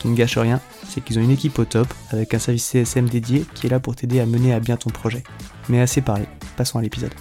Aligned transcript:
Qui 0.00 0.08
ne 0.08 0.16
gâche 0.16 0.38
rien, 0.38 0.60
c'est 0.88 1.04
qu'ils 1.04 1.18
ont 1.18 1.22
une 1.22 1.30
équipe 1.30 1.58
au 1.58 1.64
top 1.64 1.86
avec 2.10 2.32
un 2.34 2.38
service 2.38 2.64
CSM 2.64 3.08
dédié 3.08 3.44
qui 3.54 3.66
est 3.66 3.70
là 3.70 3.80
pour 3.80 3.94
t'aider 3.94 4.18
à 4.18 4.26
mener 4.26 4.52
à 4.52 4.58
bien 4.58 4.76
ton 4.76 4.90
projet. 4.90 5.22
Mais 5.68 5.80
assez 5.80 6.00
parlé, 6.00 6.24
passons 6.56 6.78
à 6.78 6.82
l'épisode. 6.82 7.12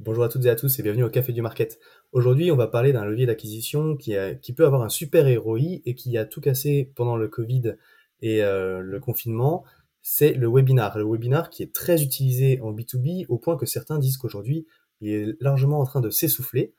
Bonjour 0.00 0.24
à 0.24 0.28
toutes 0.28 0.44
et 0.44 0.50
à 0.50 0.56
tous 0.56 0.78
et 0.78 0.82
bienvenue 0.82 1.04
au 1.04 1.10
Café 1.10 1.32
du 1.32 1.42
Market. 1.42 1.78
Aujourd'hui, 2.12 2.50
on 2.50 2.56
va 2.56 2.66
parler 2.66 2.92
d'un 2.92 3.04
levier 3.04 3.26
d'acquisition 3.26 3.96
qui, 3.96 4.12
peut 4.56 4.66
avoir 4.66 4.82
un 4.82 4.88
super 4.88 5.26
ROI 5.40 5.80
et 5.84 5.94
qui 5.94 6.18
a 6.18 6.24
tout 6.24 6.40
cassé 6.40 6.92
pendant 6.96 7.16
le 7.16 7.28
Covid 7.28 7.76
et 8.20 8.42
euh, 8.42 8.80
le 8.80 8.98
confinement 8.98 9.64
c'est 10.10 10.32
le 10.32 10.48
webinar. 10.48 10.96
Le 10.96 11.04
webinar 11.04 11.50
qui 11.50 11.62
est 11.62 11.74
très 11.74 12.02
utilisé 12.02 12.60
en 12.62 12.72
B2B 12.72 13.26
au 13.28 13.36
point 13.36 13.58
que 13.58 13.66
certains 13.66 13.98
disent 13.98 14.16
qu'aujourd'hui, 14.16 14.66
il 15.02 15.10
est 15.10 15.36
largement 15.40 15.80
en 15.80 15.84
train 15.84 16.00
de 16.00 16.08
s'essouffler. 16.08 16.72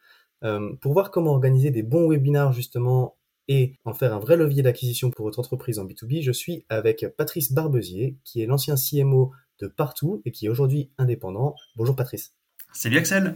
Euh, 0.43 0.73
pour 0.81 0.93
voir 0.93 1.11
comment 1.11 1.31
organiser 1.31 1.69
des 1.69 1.83
bons 1.83 2.09
webinars 2.09 2.53
justement 2.53 3.18
et 3.50 3.75
en 3.83 3.94
faire 3.94 4.14
un 4.14 4.19
vrai 4.19 4.38
levier 4.38 4.64
d'acquisition 4.64 5.11
pour 5.11 5.25
votre 5.25 5.39
entreprise 5.39 5.78
en 5.78 5.86
B2B, 5.86 6.22
je 6.22 6.31
suis 6.31 6.66
avec 6.69 7.05
Patrice 7.17 7.52
Barbezier, 7.52 8.16
qui 8.23 8.42
est 8.42 8.45
l'ancien 8.45 8.75
CMO 8.75 9.33
de 9.59 9.67
Partout 9.67 10.22
et 10.23 10.31
qui 10.31 10.45
est 10.45 10.50
aujourd'hui 10.50 10.92
indépendant. 10.97 11.55
Bonjour 11.75 11.97
Patrice. 11.97 12.33
Salut 12.72 12.97
Axel. 12.97 13.36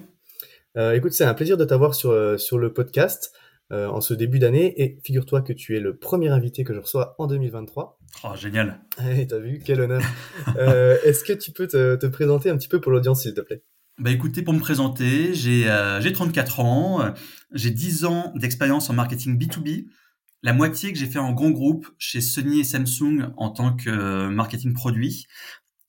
Euh, 0.78 0.94
écoute, 0.94 1.12
c'est 1.12 1.26
un 1.26 1.34
plaisir 1.34 1.58
de 1.58 1.66
t'avoir 1.66 1.94
sur, 1.94 2.12
euh, 2.12 2.38
sur 2.38 2.58
le 2.58 2.72
podcast. 2.72 3.34
Euh, 3.74 3.88
en 3.88 4.02
ce 4.02 4.14
début 4.14 4.38
d'année. 4.38 4.84
Et 4.84 5.00
figure-toi 5.04 5.42
que 5.42 5.52
tu 5.52 5.76
es 5.76 5.80
le 5.80 5.96
premier 5.96 6.30
invité 6.30 6.64
que 6.64 6.76
je 6.76 6.80
reçois 6.80 7.16
en 7.18 7.26
2023. 7.26 7.98
Oh, 8.24 8.36
génial. 8.36 8.82
T'as 8.98 9.40
vu, 9.40 9.62
quel 9.66 9.82
honneur. 9.82 10.02
euh, 10.58 10.98
Est-ce 11.04 11.24
que 11.24 11.34
tu 11.34 11.52
peux 11.52 11.66
te, 11.66 11.96
te, 11.96 12.06
présenter 12.06 12.52
un 12.52 12.58
petit 12.58 12.68
peu 12.68 12.80
pour 12.80 12.92
l'audience, 12.92 13.24
s'il 13.24 13.34
te 13.34 13.42
plaît? 13.42 13.64
Bah 13.98 14.12
écoutez, 14.12 14.44
pour 14.44 14.54
me 14.54 14.60
présenter, 14.60 15.34
j'ai 15.34 15.64
euh, 15.68 16.00
34 16.02 16.60
ans, 16.60 17.14
j'ai 17.52 17.72
10 17.72 18.06
ans 18.06 18.32
d'expérience 18.36 18.90
en 18.90 18.94
marketing 18.94 19.40
B2B, 19.40 19.88
la 20.44 20.54
moitié 20.54 20.94
que 20.94 21.00
j'ai 21.00 21.08
fait 21.08 21.20
en 21.20 21.34
grand 21.34 21.52
groupe 21.52 21.88
chez 21.98 22.22
Sony 22.22 22.60
et 22.60 22.64
Samsung 22.64 23.34
en 23.38 23.50
tant 23.50 23.76
que 23.76 23.90
euh, 23.90 24.30
marketing 24.30 24.74
produit, 24.74 25.26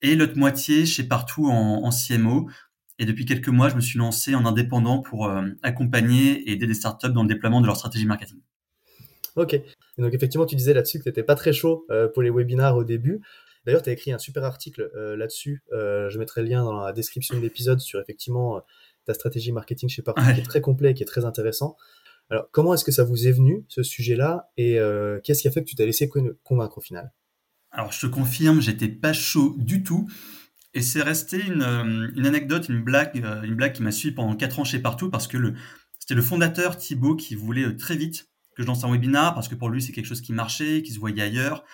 et 0.00 0.16
l'autre 0.16 0.38
moitié 0.38 0.86
chez 0.86 1.04
Partout 1.04 1.46
en, 1.46 1.84
en 1.84 1.90
CMO, 1.90 2.48
et 2.98 3.04
depuis 3.04 3.26
quelques 3.26 3.48
mois, 3.48 3.68
je 3.68 3.74
me 3.74 3.80
suis 3.80 3.98
lancé 3.98 4.34
en 4.34 4.46
indépendant 4.46 5.00
pour 5.00 5.26
euh, 5.26 5.42
accompagner 5.62 6.48
et 6.48 6.52
aider 6.52 6.66
des 6.66 6.74
startups 6.74 7.12
dans 7.12 7.22
le 7.22 7.28
déploiement 7.28 7.60
de 7.60 7.66
leur 7.66 7.76
stratégie 7.76 8.06
marketing. 8.06 8.38
Ok. 9.36 9.54
Et 9.54 9.64
donc 9.98 10.14
effectivement, 10.14 10.46
tu 10.46 10.54
disais 10.54 10.74
là-dessus 10.74 10.98
que 10.98 11.04
tu 11.04 11.08
n'étais 11.08 11.22
pas 11.22 11.34
très 11.34 11.52
chaud 11.52 11.86
euh, 11.90 12.08
pour 12.08 12.22
les 12.22 12.30
webinars 12.30 12.76
au 12.76 12.84
début. 12.84 13.20
D'ailleurs, 13.66 13.82
tu 13.82 13.90
as 13.90 13.92
écrit 13.92 14.12
un 14.12 14.18
super 14.18 14.44
article 14.44 14.90
euh, 14.94 15.16
là-dessus. 15.16 15.64
Euh, 15.72 16.08
je 16.10 16.18
mettrai 16.18 16.42
le 16.42 16.48
lien 16.48 16.64
dans 16.64 16.84
la 16.84 16.92
description 16.92 17.36
de 17.36 17.40
l'épisode 17.40 17.80
sur 17.80 18.00
effectivement 18.00 18.60
ta 19.06 19.14
stratégie 19.14 19.52
marketing 19.52 19.88
chez 19.88 20.02
Partout, 20.02 20.22
ouais. 20.22 20.34
qui 20.34 20.40
est 20.40 20.44
très 20.44 20.60
complet 20.60 20.90
et 20.90 20.94
qui 20.94 21.02
est 21.02 21.06
très 21.06 21.24
intéressant. 21.24 21.76
Alors, 22.30 22.48
comment 22.52 22.74
est-ce 22.74 22.84
que 22.84 22.92
ça 22.92 23.04
vous 23.04 23.26
est 23.26 23.32
venu, 23.32 23.64
ce 23.68 23.82
sujet-là, 23.82 24.50
et 24.56 24.78
qu'est-ce 25.22 25.42
qui 25.42 25.48
a 25.48 25.50
fait 25.50 25.62
que 25.62 25.68
tu 25.68 25.76
t'as 25.76 25.84
laissé 25.84 26.08
convaincre 26.42 26.78
au 26.78 26.80
final? 26.80 27.12
Alors, 27.70 27.92
je 27.92 28.00
te 28.00 28.06
confirme, 28.06 28.60
j'étais 28.60 28.88
pas 28.88 29.12
chaud 29.12 29.54
du 29.58 29.82
tout. 29.82 30.08
Et 30.74 30.82
c'est 30.82 31.02
resté 31.02 31.40
une, 31.40 31.62
euh, 31.62 32.26
anecdote, 32.26 32.68
une 32.68 32.82
blague, 32.82 33.22
euh, 33.24 33.42
une 33.42 33.54
blague 33.54 33.72
qui 33.72 33.82
m'a 33.82 33.92
suivi 33.92 34.12
pendant 34.14 34.34
quatre 34.34 34.58
ans 34.58 34.64
chez 34.64 34.80
Partout 34.80 35.08
parce 35.08 35.28
que 35.28 35.38
c'était 36.00 36.14
le 36.14 36.22
fondateur 36.22 36.76
Thibaut 36.76 37.14
qui 37.14 37.36
voulait 37.36 37.64
euh, 37.64 37.76
très 37.76 37.96
vite 37.96 38.28
que 38.56 38.62
je 38.62 38.66
lance 38.66 38.82
un 38.84 38.90
webinar 38.90 39.34
parce 39.34 39.48
que 39.48 39.54
pour 39.54 39.68
lui 39.68 39.80
c'est 39.80 39.92
quelque 39.92 40.06
chose 40.06 40.20
qui 40.20 40.32
marchait, 40.32 40.82
qui 40.82 40.92
se 40.92 40.98
voyait 40.98 41.22
ailleurs 41.22 41.64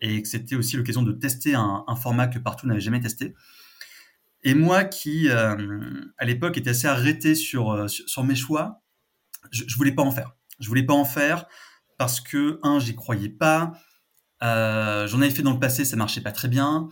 et 0.00 0.22
que 0.22 0.28
c'était 0.28 0.54
aussi 0.54 0.76
l'occasion 0.76 1.02
de 1.02 1.12
tester 1.12 1.54
un, 1.54 1.84
format 2.00 2.28
que 2.28 2.38
Partout 2.38 2.68
n'avait 2.68 2.80
jamais 2.80 3.00
testé. 3.00 3.34
Et 4.44 4.54
moi 4.54 4.84
qui 4.84 5.28
euh, 5.28 5.56
à 6.18 6.24
l'époque 6.24 6.56
était 6.56 6.70
assez 6.70 6.86
arrêté 6.86 7.34
sur, 7.34 7.88
sur 7.88 8.22
mes 8.22 8.36
choix, 8.36 8.82
je, 9.50 9.64
je 9.66 9.76
voulais 9.76 9.92
pas 9.92 10.02
en 10.02 10.10
faire. 10.10 10.36
Je 10.60 10.68
voulais 10.68 10.84
pas 10.84 10.94
en 10.94 11.04
faire 11.04 11.46
parce 11.98 12.20
que 12.20 12.58
un 12.62 12.78
j'y 12.78 12.94
croyais 12.94 13.28
pas, 13.28 13.72
euh, 14.42 15.06
j'en 15.06 15.20
avais 15.20 15.30
fait 15.30 15.42
dans 15.42 15.52
le 15.52 15.58
passé, 15.58 15.84
ça 15.84 15.96
marchait 15.96 16.20
pas 16.20 16.32
très 16.32 16.48
bien. 16.48 16.88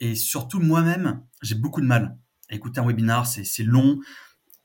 Et 0.00 0.14
surtout, 0.14 0.60
moi-même, 0.60 1.22
j'ai 1.42 1.54
beaucoup 1.54 1.80
de 1.80 1.86
mal 1.86 2.16
à 2.50 2.54
écouter 2.54 2.80
un 2.80 2.86
webinar. 2.86 3.26
C'est 3.26 3.62
long. 3.62 4.00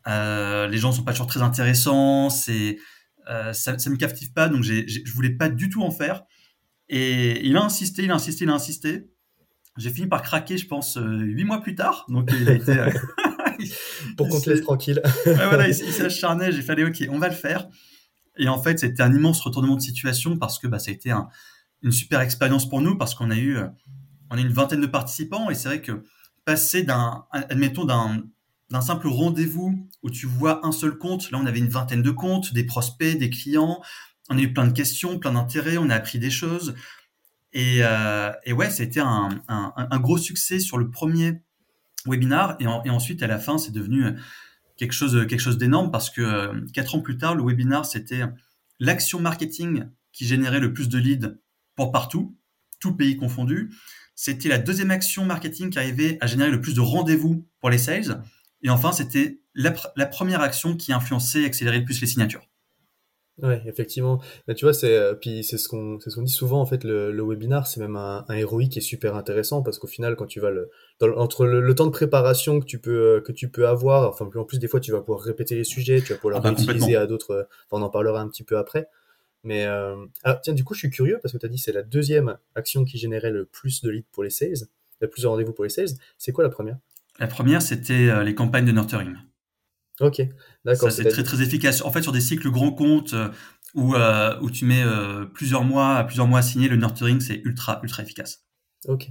Euh, 0.07 0.67
les 0.67 0.77
gens 0.77 0.91
sont 0.91 1.03
pas 1.03 1.11
toujours 1.11 1.27
très 1.27 1.41
intéressants. 1.41 2.29
C'est 2.29 2.77
euh, 3.29 3.53
ça, 3.53 3.77
ça 3.77 3.89
me 3.89 3.95
captive 3.95 4.33
pas. 4.33 4.49
Donc, 4.49 4.63
j'ai, 4.63 4.87
je 4.87 5.13
voulais 5.13 5.31
pas 5.31 5.49
du 5.49 5.69
tout 5.69 5.83
en 5.83 5.91
faire. 5.91 6.23
Et 6.89 7.45
il 7.45 7.55
a 7.57 7.63
insisté, 7.63 8.03
il 8.03 8.11
a 8.11 8.15
insisté, 8.15 8.45
il 8.45 8.49
a 8.49 8.53
insisté. 8.53 9.11
J'ai 9.77 9.91
fini 9.91 10.07
par 10.07 10.23
craquer, 10.23 10.57
je 10.57 10.67
pense, 10.67 10.97
huit 10.99 11.45
mois 11.45 11.61
plus 11.61 11.75
tard. 11.75 12.05
Donc, 12.09 12.31
il 12.33 12.49
a 12.49 12.53
été. 12.53 12.73
euh, 13.59 13.65
Pour 14.17 14.29
qu'on 14.29 14.39
te 14.39 14.49
laisse 14.49 14.61
tranquille. 14.61 15.01
ouais, 15.25 15.33
voilà, 15.33 15.67
il, 15.67 15.75
il 15.75 16.01
acharné. 16.05 16.51
J'ai 16.51 16.69
allez, 16.69 16.85
ok, 16.85 17.07
on 17.09 17.19
va 17.19 17.29
le 17.29 17.35
faire. 17.35 17.67
Et 18.37 18.47
en 18.47 18.61
fait, 18.61 18.79
c'était 18.79 19.03
un 19.03 19.13
immense 19.13 19.41
retournement 19.41 19.75
de 19.75 19.81
situation 19.81 20.37
parce 20.37 20.59
que 20.59 20.67
bah, 20.67 20.79
ça 20.79 20.91
a 20.91 20.93
été 20.93 21.11
un, 21.11 21.27
une 21.81 21.91
super 21.91 22.21
expérience 22.21 22.67
pour 22.69 22.81
nous 22.81 22.97
parce 22.97 23.13
qu'on 23.15 23.31
a 23.31 23.37
eu 23.37 23.57
on 24.29 24.37
est 24.37 24.41
une 24.41 24.53
vingtaine 24.53 24.81
de 24.81 24.87
participants 24.87 25.49
et 25.49 25.55
c'est 25.55 25.67
vrai 25.67 25.81
que 25.81 26.03
passer 26.45 26.83
d'un, 26.83 27.25
admettons, 27.31 27.85
d'un, 27.85 28.23
d'un 28.69 28.81
simple 28.81 29.07
rendez-vous 29.07 29.87
où 30.03 30.09
tu 30.09 30.25
vois 30.25 30.65
un 30.65 30.71
seul 30.71 30.97
compte, 30.97 31.31
là 31.31 31.39
on 31.41 31.45
avait 31.45 31.59
une 31.59 31.69
vingtaine 31.69 32.01
de 32.01 32.11
comptes, 32.11 32.53
des 32.53 32.63
prospects, 32.63 33.17
des 33.17 33.29
clients, 33.29 33.81
on 34.29 34.37
a 34.37 34.41
eu 34.41 34.53
plein 34.53 34.67
de 34.67 34.73
questions, 34.73 35.19
plein 35.19 35.33
d'intérêts, 35.33 35.77
on 35.77 35.89
a 35.89 35.95
appris 35.95 36.19
des 36.19 36.29
choses. 36.29 36.75
Et, 37.51 37.79
euh, 37.81 38.31
et 38.45 38.53
ouais, 38.53 38.69
c'était 38.69 38.99
un, 38.99 39.29
un, 39.47 39.73
un, 39.75 39.99
gros 39.99 40.19
succès 40.19 40.59
sur 40.59 40.77
le 40.77 40.91
premier 40.91 41.41
webinar 42.05 42.55
et, 42.59 42.67
en, 42.67 42.83
et 42.83 42.89
ensuite 42.89 43.21
à 43.23 43.27
la 43.27 43.39
fin 43.39 43.57
c'est 43.57 43.71
devenu 43.71 44.15
quelque 44.79 44.93
chose, 44.93 45.27
quelque 45.27 45.41
chose 45.41 45.57
d'énorme 45.57 45.91
parce 45.91 46.09
que 46.09 46.21
euh, 46.21 46.65
quatre 46.73 46.95
ans 46.95 47.01
plus 47.01 47.17
tard, 47.17 47.35
le 47.35 47.43
webinar 47.43 47.85
c'était 47.85 48.21
l'action 48.79 49.19
marketing 49.19 49.85
qui 50.13 50.25
générait 50.25 50.61
le 50.61 50.73
plus 50.73 50.89
de 50.89 50.97
leads 50.97 51.37
pour 51.75 51.91
partout, 51.91 52.37
tout 52.79 52.95
pays 52.95 53.17
confondu. 53.17 53.71
C'était 54.15 54.49
la 54.49 54.57
deuxième 54.57 54.91
action 54.91 55.25
marketing 55.25 55.69
qui 55.69 55.79
arrivait 55.79 56.17
à 56.21 56.27
générer 56.27 56.49
le 56.49 56.61
plus 56.61 56.73
de 56.73 56.81
rendez-vous 56.81 57.47
pour 57.59 57.69
les 57.69 57.77
sales. 57.77 58.23
Et 58.61 58.69
enfin, 58.69 58.91
c'était 58.91 59.39
la, 59.53 59.73
la, 59.95 60.05
première 60.05 60.41
action 60.41 60.75
qui 60.75 60.91
influençait 60.91 61.43
et 61.43 61.45
accélérait 61.45 61.79
le 61.79 61.85
plus 61.85 62.01
les 62.01 62.07
signatures. 62.07 62.48
Ouais, 63.41 63.61
effectivement. 63.65 64.21
Là, 64.47 64.53
tu 64.53 64.65
vois, 64.65 64.73
c'est 64.73 64.95
euh, 64.95 65.13
puis 65.13 65.43
c'est 65.43 65.57
ce 65.57 65.69
qu'on 65.69 65.99
c'est 65.99 66.09
ce 66.09 66.15
qu'on 66.15 66.23
dit 66.23 66.31
souvent 66.31 66.59
en 66.59 66.65
fait. 66.65 66.83
Le, 66.83 67.11
le 67.11 67.23
webinar, 67.23 67.67
c'est 67.67 67.79
même 67.79 67.95
un, 67.95 68.25
un 68.27 68.45
ROI 68.45 68.65
qui 68.65 68.79
est 68.79 68.81
super 68.81 69.15
intéressant 69.15 69.61
parce 69.61 69.79
qu'au 69.79 69.87
final, 69.87 70.15
quand 70.15 70.25
tu 70.25 70.39
vas 70.39 70.49
le 70.49 70.69
dans, 70.99 71.09
entre 71.15 71.45
le, 71.45 71.61
le, 71.61 71.75
temps 71.75 71.85
de 71.85 71.91
préparation 71.91 72.59
que 72.59 72.65
tu 72.65 72.79
peux 72.79 73.17
euh, 73.17 73.21
que 73.21 73.31
tu 73.31 73.49
peux 73.49 73.67
avoir, 73.67 74.09
enfin 74.09 74.29
en 74.35 74.43
plus 74.43 74.59
des 74.59 74.67
fois, 74.67 74.79
tu 74.79 74.91
vas 74.91 74.99
pouvoir 74.99 75.21
répéter 75.21 75.55
les 75.55 75.63
sujets, 75.63 76.01
tu 76.01 76.13
vas 76.13 76.19
pouvoir 76.19 76.41
ah 76.43 76.51
bah, 76.51 76.51
utiliser 76.51 76.95
à 76.95 77.07
d'autres. 77.07 77.47
Enfin, 77.69 77.81
on 77.81 77.85
en 77.85 77.89
parlera 77.89 78.19
un 78.21 78.27
petit 78.27 78.43
peu 78.43 78.57
après. 78.57 78.87
Mais 79.43 79.65
euh... 79.65 79.95
alors 80.23 80.41
tiens, 80.41 80.53
du 80.53 80.63
coup, 80.63 80.73
je 80.73 80.79
suis 80.79 80.89
curieux 80.89 81.19
parce 81.21 81.31
que 81.31 81.37
tu 81.37 81.45
as 81.45 81.49
dit 81.49 81.57
c'est 81.57 81.71
la 81.71 81.83
deuxième 81.83 82.37
action 82.55 82.83
qui 82.83 82.97
générait 82.97 83.31
le 83.31 83.45
plus 83.45 83.81
de 83.81 83.89
leads 83.89 84.07
pour 84.11 84.23
les 84.23 84.29
sales, 84.29 84.67
le 84.99 85.09
plus 85.09 85.21
de 85.21 85.27
rendez-vous 85.27 85.53
pour 85.53 85.63
les 85.63 85.69
sales. 85.69 85.89
C'est 86.17 86.33
quoi 86.33 86.43
la 86.43 86.49
première? 86.49 86.77
La 87.19 87.27
première, 87.27 87.61
c'était 87.61 88.09
euh, 88.09 88.23
les 88.23 88.35
campagnes 88.35 88.65
de 88.65 88.71
nurturing. 88.71 89.15
Ok, 89.99 90.21
d'accord. 90.65 90.91
Ça, 90.91 91.03
c'est 91.03 91.09
très 91.09 91.23
très 91.23 91.41
efficace. 91.41 91.81
En 91.81 91.91
fait, 91.91 92.01
sur 92.01 92.11
des 92.11 92.21
cycles 92.21 92.49
grands 92.51 92.71
comptes 92.71 93.13
euh, 93.13 93.29
où, 93.75 93.95
euh, 93.95 94.39
où 94.41 94.49
tu 94.49 94.65
mets 94.65 94.83
euh, 94.83 95.25
plusieurs 95.25 95.63
mois, 95.63 96.03
plusieurs 96.03 96.27
mois 96.27 96.39
à 96.39 96.41
signer, 96.41 96.69
le 96.69 96.77
nurturing, 96.77 97.19
c'est 97.19 97.41
ultra 97.43 97.79
ultra 97.83 98.03
efficace. 98.03 98.45
Ok. 98.87 99.09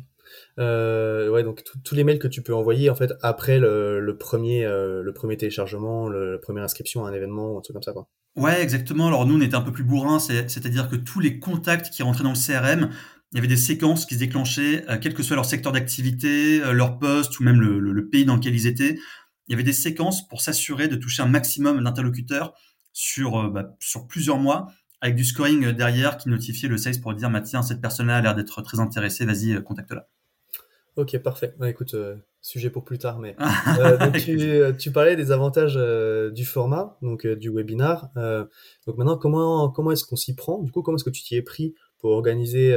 Euh, 0.59 1.31
ouais, 1.31 1.43
donc 1.43 1.63
tous 1.85 1.95
les 1.95 2.05
mails 2.05 2.19
que 2.19 2.29
tu 2.29 2.43
peux 2.43 2.55
envoyer 2.55 2.91
en 2.91 2.95
fait 2.95 3.13
après 3.23 3.59
le, 3.59 4.01
le 4.01 4.19
premier 4.19 4.65
euh, 4.65 5.03
le 5.03 5.13
premier 5.13 5.37
téléchargement, 5.37 6.09
le, 6.09 6.33
la 6.33 6.39
première 6.39 6.65
inscription 6.65 7.05
à 7.05 7.11
un 7.11 7.13
événement, 7.13 7.59
un 7.59 7.61
truc 7.61 7.75
comme 7.75 7.83
ça 7.83 7.93
quoi. 7.93 8.09
Ouais, 8.37 8.63
exactement. 8.63 9.09
Alors 9.09 9.27
nous, 9.27 9.37
on 9.37 9.41
était 9.41 9.57
un 9.57 9.63
peu 9.63 9.73
plus 9.73 9.85
bourrin, 9.85 10.19
c'est-à-dire 10.19 10.89
que 10.89 10.97
tous 10.97 11.19
les 11.19 11.41
contacts 11.41 11.91
qui 11.91 12.03
rentraient 12.03 12.25
dans 12.25 12.33
le 12.33 12.37
CRM, 12.37 12.91
il 13.33 13.37
y 13.37 13.39
avait 13.39 13.49
des 13.49 13.57
séquences 13.57 14.07
qui 14.07 14.15
se 14.15 14.21
déclenchaient, 14.21 14.85
euh, 14.89 14.97
quel 15.01 15.13
que 15.13 15.23
soit 15.23 15.35
leur 15.35 15.45
secteur 15.45 15.73
d'activité, 15.73 16.61
leur 16.73 16.99
poste 16.99 17.41
ou 17.41 17.43
même 17.43 17.61
le, 17.61 17.79
le, 17.79 18.09
pays 18.09 18.25
dans 18.25 18.37
lequel 18.37 18.55
ils 18.55 18.67
étaient. 18.67 18.97
Il 19.49 19.53
y 19.53 19.55
avait 19.55 19.65
des 19.65 19.73
séquences 19.73 20.27
pour 20.29 20.41
s'assurer 20.41 20.89
de 20.89 20.97
toucher 20.97 21.23
un 21.23 21.27
maximum 21.27 21.83
d'interlocuteurs 21.83 22.55
sur, 22.93 23.39
euh, 23.39 23.49
bah, 23.49 23.77
sur 23.81 24.07
plusieurs 24.07 24.39
mois, 24.39 24.69
avec 25.01 25.15
du 25.15 25.25
scoring 25.25 25.71
derrière 25.73 26.17
qui 26.17 26.29
notifiait 26.29 26.69
le 26.69 26.77
sales 26.77 27.01
pour 27.01 27.15
dire, 27.15 27.31
tiens, 27.45 27.63
cette 27.63 27.81
personne-là 27.81 28.17
a 28.17 28.21
l'air 28.21 28.35
d'être 28.35 28.63
très 28.63 28.81
intéressée, 28.81 29.25
vas-y, 29.25 29.63
contacte-la. 29.63 30.09
Ok, 30.99 31.17
parfait. 31.19 31.55
Bah, 31.61 31.71
écoute, 31.71 31.95
euh, 31.95 32.17
sujet 32.41 32.71
pour 32.71 32.85
plus 32.85 32.99
tard, 32.99 33.21
mais 33.21 33.37
euh, 33.79 33.97
donc 33.99 34.19
tu, 34.19 34.61
tu, 34.77 34.91
parlais 34.91 35.15
des 35.15 35.31
avantages 35.31 35.77
euh, 35.77 36.33
du 36.33 36.45
format, 36.45 36.99
donc 37.03 37.25
du 37.25 37.51
webinar. 37.51 38.11
donc 38.17 38.97
maintenant, 38.97 39.17
comment 39.17 39.71
comment 39.71 39.93
est-ce 39.93 40.05
qu'on 40.05 40.17
s'y 40.17 40.35
prend? 40.35 40.61
Du 40.61 40.73
coup, 40.73 40.83
comment 40.83 40.97
est-ce 40.97 41.05
que 41.05 41.11
tu 41.11 41.23
t'y 41.23 41.37
es 41.37 41.43
pris 41.43 41.77
pour 42.01 42.11
organiser 42.11 42.77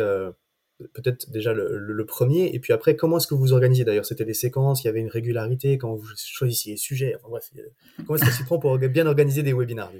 peut-être 0.94 1.30
déjà 1.32 1.54
le, 1.54 2.06
premier, 2.06 2.54
et 2.54 2.60
puis 2.60 2.74
après, 2.74 2.96
comment 2.96 3.18
est-ce 3.18 3.28
que 3.28 3.36
vous 3.36 3.54
organisez 3.54 3.86
D'ailleurs, 3.86 4.06
c'était 4.06 4.26
des 4.26 4.34
séquences, 4.34 4.84
il 4.84 4.88
y 4.88 4.90
avait 4.90 5.00
une 5.00 5.10
régularité, 5.10 5.78
quand 5.78 5.96
vous 5.96 6.08
choisissiez 6.18 6.74
les 6.74 6.78
sujets, 6.78 7.16
enfin 7.16 7.24
comment 7.26 8.16
est-ce 8.16 8.26
qu'on 8.26 8.32
s'y 8.32 8.44
prend 8.44 8.60
pour 8.60 8.78
bien 8.78 9.06
organiser 9.08 9.44
des 9.44 9.54
webinars 9.54 9.92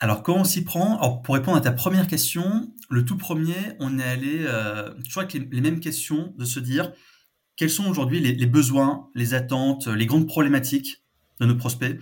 alors, 0.00 0.22
comment 0.22 0.42
on 0.42 0.44
s'y 0.44 0.62
prend? 0.62 1.18
Pour 1.24 1.34
répondre 1.34 1.56
à 1.56 1.60
ta 1.60 1.72
première 1.72 2.06
question, 2.06 2.72
le 2.88 3.04
tout 3.04 3.16
premier, 3.16 3.56
on 3.80 3.98
est 3.98 4.04
allé 4.04 4.44
euh, 4.46 4.94
toujours 5.04 5.22
avec 5.22 5.32
les, 5.32 5.40
les, 5.40 5.60
mêmes 5.60 5.80
questions, 5.80 6.32
de 6.38 6.44
se 6.44 6.60
dire 6.60 6.92
quels 7.56 7.68
sont 7.68 7.88
aujourd'hui 7.90 8.20
les, 8.20 8.32
les, 8.32 8.46
besoins, 8.46 9.10
les 9.16 9.34
attentes, 9.34 9.88
les 9.88 10.06
grandes 10.06 10.28
problématiques 10.28 11.02
de 11.40 11.46
nos 11.46 11.56
prospects? 11.56 11.98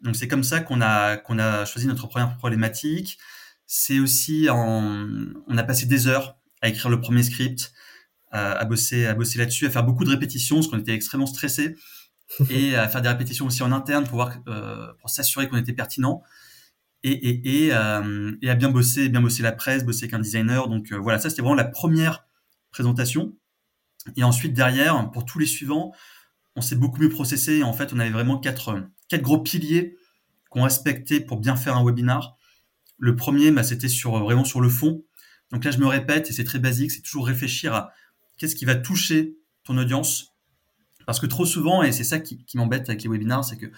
Donc, 0.00 0.16
c'est 0.16 0.28
comme 0.28 0.44
ça 0.44 0.60
qu'on 0.60 0.80
a, 0.80 1.16
qu'on 1.16 1.38
a 1.38 1.64
choisi 1.64 1.88
notre 1.88 2.06
première 2.06 2.36
problématique. 2.36 3.18
C'est 3.66 3.98
aussi, 3.98 4.48
en, 4.48 5.08
on 5.46 5.58
a 5.58 5.62
passé 5.64 5.86
des 5.86 6.06
heures 6.06 6.39
à 6.62 6.68
écrire 6.68 6.90
le 6.90 7.00
premier 7.00 7.22
script, 7.22 7.72
à, 8.30 8.52
à 8.52 8.64
bosser, 8.64 9.06
à 9.06 9.14
bosser 9.14 9.38
là-dessus, 9.38 9.66
à 9.66 9.70
faire 9.70 9.84
beaucoup 9.84 10.04
de 10.04 10.10
répétitions, 10.10 10.56
parce 10.56 10.68
qu'on 10.68 10.78
était 10.78 10.94
extrêmement 10.94 11.26
stressés, 11.26 11.76
et 12.50 12.76
à 12.76 12.88
faire 12.88 13.02
des 13.02 13.08
répétitions 13.08 13.46
aussi 13.46 13.62
en 13.62 13.72
interne 13.72 14.04
pour, 14.04 14.14
voir, 14.14 14.36
euh, 14.48 14.92
pour 15.00 15.10
s'assurer 15.10 15.48
qu'on 15.48 15.56
était 15.56 15.72
pertinent 15.72 16.22
et, 17.02 17.12
et, 17.12 17.66
et, 17.66 17.72
euh, 17.72 18.36
et, 18.42 18.50
à 18.50 18.54
bien 18.54 18.70
bosser, 18.70 19.08
bien 19.08 19.20
bosser 19.20 19.42
la 19.42 19.52
presse, 19.52 19.84
bosser 19.84 20.04
avec 20.04 20.14
un 20.14 20.18
designer. 20.18 20.68
Donc 20.68 20.92
euh, 20.92 20.96
voilà, 20.96 21.18
ça 21.18 21.30
c'était 21.30 21.42
vraiment 21.42 21.54
la 21.56 21.64
première 21.64 22.26
présentation. 22.70 23.36
Et 24.16 24.22
ensuite 24.22 24.54
derrière, 24.54 25.10
pour 25.10 25.24
tous 25.24 25.38
les 25.38 25.46
suivants, 25.46 25.92
on 26.56 26.60
s'est 26.60 26.76
beaucoup 26.76 27.00
mieux 27.00 27.08
processé. 27.08 27.58
Et 27.58 27.62
en 27.62 27.72
fait, 27.72 27.92
on 27.92 27.98
avait 27.98 28.10
vraiment 28.10 28.38
quatre, 28.38 28.82
quatre 29.08 29.22
gros 29.22 29.38
piliers 29.38 29.96
qu'on 30.50 30.64
respectait 30.64 31.20
pour 31.20 31.38
bien 31.38 31.56
faire 31.56 31.76
un 31.76 31.84
webinar. 31.84 32.36
Le 32.98 33.16
premier, 33.16 33.50
bah, 33.50 33.62
c'était 33.62 33.88
sur 33.88 34.18
vraiment 34.18 34.44
sur 34.44 34.60
le 34.60 34.68
fond. 34.68 35.02
Donc 35.52 35.64
là, 35.64 35.70
je 35.70 35.78
me 35.78 35.86
répète, 35.86 36.30
et 36.30 36.32
c'est 36.32 36.44
très 36.44 36.58
basique, 36.58 36.90
c'est 36.90 37.02
toujours 37.02 37.26
réfléchir 37.26 37.74
à 37.74 37.92
qu'est-ce 38.38 38.54
qui 38.54 38.64
va 38.64 38.74
toucher 38.74 39.36
ton 39.64 39.76
audience. 39.78 40.34
Parce 41.06 41.18
que 41.18 41.26
trop 41.26 41.46
souvent, 41.46 41.82
et 41.82 41.92
c'est 41.92 42.04
ça 42.04 42.20
qui, 42.20 42.44
qui 42.44 42.56
m'embête 42.56 42.88
avec 42.88 43.02
les 43.02 43.08
webinars, 43.08 43.44
c'est 43.44 43.56
que 43.56 43.70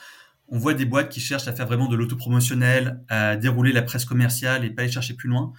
on 0.48 0.58
voit 0.58 0.74
des 0.74 0.84
boîtes 0.84 1.08
qui 1.08 1.20
cherchent 1.20 1.48
à 1.48 1.54
faire 1.54 1.66
vraiment 1.66 1.88
de 1.88 1.96
l'autopromotionnel, 1.96 3.02
à 3.08 3.36
dérouler 3.36 3.72
la 3.72 3.80
presse 3.80 4.04
commerciale 4.04 4.66
et 4.66 4.70
pas 4.70 4.82
aller 4.82 4.92
chercher 4.92 5.14
plus 5.14 5.28
loin. 5.28 5.52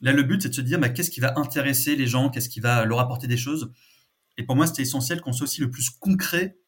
Là, 0.00 0.12
le 0.12 0.24
but, 0.24 0.42
c'est 0.42 0.48
de 0.48 0.54
se 0.54 0.60
dire, 0.60 0.80
bah, 0.80 0.88
qu'est-ce 0.88 1.10
qui 1.10 1.20
va 1.20 1.38
intéresser 1.38 1.94
les 1.94 2.08
gens, 2.08 2.28
qu'est-ce 2.28 2.48
qui 2.48 2.58
va 2.58 2.84
leur 2.84 2.98
apporter 2.98 3.28
des 3.28 3.36
choses. 3.36 3.72
Et 4.36 4.42
pour 4.42 4.56
moi, 4.56 4.66
c'était 4.66 4.82
essentiel 4.82 5.20
qu'on 5.20 5.32
soit 5.32 5.44
aussi 5.44 5.60
le 5.60 5.70
plus 5.70 5.90
concret 5.90 6.58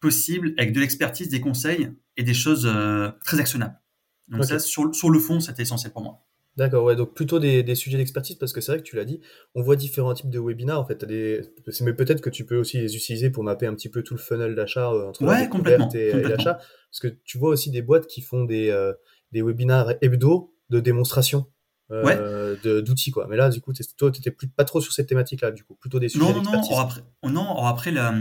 possible, 0.00 0.52
avec 0.58 0.72
de 0.72 0.80
l'expertise, 0.80 1.28
des 1.28 1.40
conseils 1.40 1.92
et 2.16 2.24
des 2.24 2.34
choses 2.34 2.66
euh, 2.66 3.12
très 3.24 3.38
actionnables. 3.38 3.78
Donc 4.26 4.40
okay. 4.40 4.54
ça, 4.54 4.58
sur, 4.58 4.92
sur 4.92 5.10
le 5.10 5.20
fond, 5.20 5.38
c'était 5.38 5.62
essentiel 5.62 5.92
pour 5.92 6.02
moi. 6.02 6.24
D'accord, 6.56 6.84
ouais, 6.84 6.96
donc 6.96 7.14
plutôt 7.14 7.38
des, 7.38 7.62
des 7.62 7.74
sujets 7.74 7.96
d'expertise 7.96 8.36
parce 8.36 8.52
que 8.52 8.60
c'est 8.60 8.72
vrai 8.72 8.78
que 8.78 8.86
tu 8.86 8.96
l'as 8.96 9.06
dit, 9.06 9.20
on 9.54 9.62
voit 9.62 9.74
différents 9.74 10.12
types 10.12 10.28
de 10.28 10.38
webinars 10.38 10.78
en 10.78 10.84
fait. 10.84 11.02
Des... 11.06 11.40
Mais 11.80 11.94
peut-être 11.94 12.20
que 12.20 12.28
tu 12.28 12.44
peux 12.44 12.56
aussi 12.56 12.78
les 12.78 12.94
utiliser 12.94 13.30
pour 13.30 13.42
mapper 13.42 13.66
un 13.66 13.74
petit 13.74 13.88
peu 13.88 14.02
tout 14.02 14.12
le 14.12 14.20
funnel 14.20 14.54
d'achat 14.54 14.90
euh, 14.90 15.08
entre 15.08 15.24
ouais, 15.24 15.44
et, 15.44 15.48
complètement. 15.48 15.88
et 15.94 16.12
l'achat. 16.22 16.54
Parce 16.54 17.00
que 17.00 17.08
tu 17.24 17.38
vois 17.38 17.48
aussi 17.50 17.70
des 17.70 17.80
boîtes 17.80 18.06
qui 18.06 18.20
font 18.20 18.44
des, 18.44 18.68
euh, 18.68 18.92
des 19.32 19.40
webinars 19.40 19.94
hebdo 20.02 20.54
de 20.68 20.80
démonstration 20.80 21.46
euh, 21.90 22.04
ouais. 22.04 22.82
d'outils 22.82 23.12
quoi. 23.12 23.26
Mais 23.30 23.36
là, 23.36 23.48
du 23.48 23.62
coup, 23.62 23.72
toi, 23.96 24.10
tu 24.10 24.20
n'étais 24.20 24.36
pas 24.54 24.64
trop 24.64 24.82
sur 24.82 24.92
cette 24.92 25.08
thématique-là, 25.08 25.52
du 25.52 25.64
coup, 25.64 25.74
plutôt 25.74 26.00
des 26.00 26.10
sujets 26.10 26.24
non, 26.24 26.42
non, 26.42 26.52
non, 26.52 26.78
après, 26.78 27.00
non, 27.24 27.56
après 27.64 27.92
la, 27.92 28.14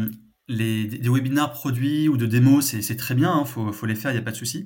les, 0.48 0.86
des 0.86 1.10
webinars 1.10 1.52
produits 1.52 2.08
ou 2.08 2.16
de 2.16 2.26
démos, 2.26 2.66
c'est 2.66 2.96
très 2.96 3.14
bien, 3.14 3.34
il 3.36 3.42
hein, 3.42 3.46
faut, 3.46 3.74
faut 3.74 3.86
les 3.86 3.96
faire, 3.96 4.12
il 4.12 4.16
n'y 4.16 4.20
a 4.22 4.24
pas 4.24 4.32
de 4.32 4.38
souci 4.38 4.66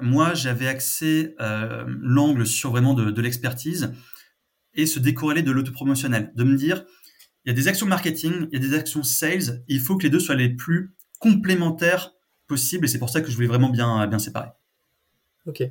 moi, 0.00 0.34
j'avais 0.34 0.68
accès 0.68 1.34
euh, 1.40 1.84
l'angle 2.00 2.46
sur 2.46 2.70
vraiment 2.70 2.94
de, 2.94 3.20
l'expertise 3.20 3.92
et 4.74 4.86
se 4.86 5.00
décorréler 5.00 5.42
de 5.42 5.50
l'autopromotionnel, 5.50 6.32
de 6.34 6.44
me 6.44 6.56
dire, 6.56 6.84
il 7.44 7.48
y 7.48 7.52
a 7.52 7.54
des 7.54 7.68
actions 7.68 7.86
marketing, 7.86 8.46
il 8.52 8.62
y 8.62 8.64
a 8.64 8.68
des 8.68 8.76
actions 8.76 9.02
sales, 9.02 9.64
il 9.66 9.80
faut 9.80 9.96
que 9.96 10.04
les 10.04 10.10
deux 10.10 10.20
soient 10.20 10.36
les 10.36 10.50
plus 10.50 10.94
complémentaires 11.18 12.14
possibles, 12.46 12.84
et 12.84 12.88
c'est 12.88 12.98
pour 12.98 13.10
ça 13.10 13.20
que 13.20 13.30
je 13.30 13.34
voulais 13.34 13.48
vraiment 13.48 13.70
bien, 13.70 14.06
bien 14.06 14.18
séparer. 14.18 14.50
Ok. 15.46 15.62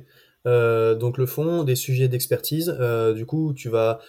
Euh, 0.46 0.94
donc 0.94 1.16
le 1.16 1.26
fond, 1.26 1.64
des 1.64 1.74
sujets 1.74 2.08
d'expertise, 2.08 2.74
euh, 2.80 3.14
du 3.14 3.24
coup, 3.24 3.54
tu 3.54 3.68
vas 3.68 4.00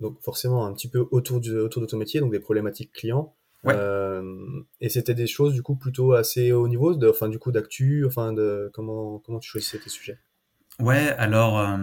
donc 0.00 0.20
forcément 0.20 0.66
un 0.66 0.74
petit 0.74 0.90
peu 0.90 1.06
autour, 1.12 1.38
autour 1.38 1.80
de 1.80 1.86
ton 1.86 1.96
métier, 1.96 2.20
donc 2.20 2.30
des 2.30 2.40
problématiques 2.40 2.92
clients. 2.92 3.34
Ouais. 3.64 3.74
Euh, 3.76 4.22
et 4.80 4.88
c'était 4.88 5.14
des 5.14 5.26
choses 5.26 5.54
du 5.54 5.62
coup 5.62 5.76
plutôt 5.76 6.14
assez 6.14 6.50
haut 6.52 6.66
niveau, 6.66 6.94
de, 6.96 7.08
enfin 7.08 7.28
du 7.28 7.38
coup 7.38 7.52
d'actu, 7.52 8.04
enfin 8.06 8.32
de 8.32 8.70
comment 8.74 9.20
comment 9.20 9.38
tu 9.38 9.50
choisissais 9.50 9.78
tes 9.78 9.88
sujets? 9.88 10.18
Ouais, 10.80 11.10
alors 11.18 11.60
euh, 11.60 11.76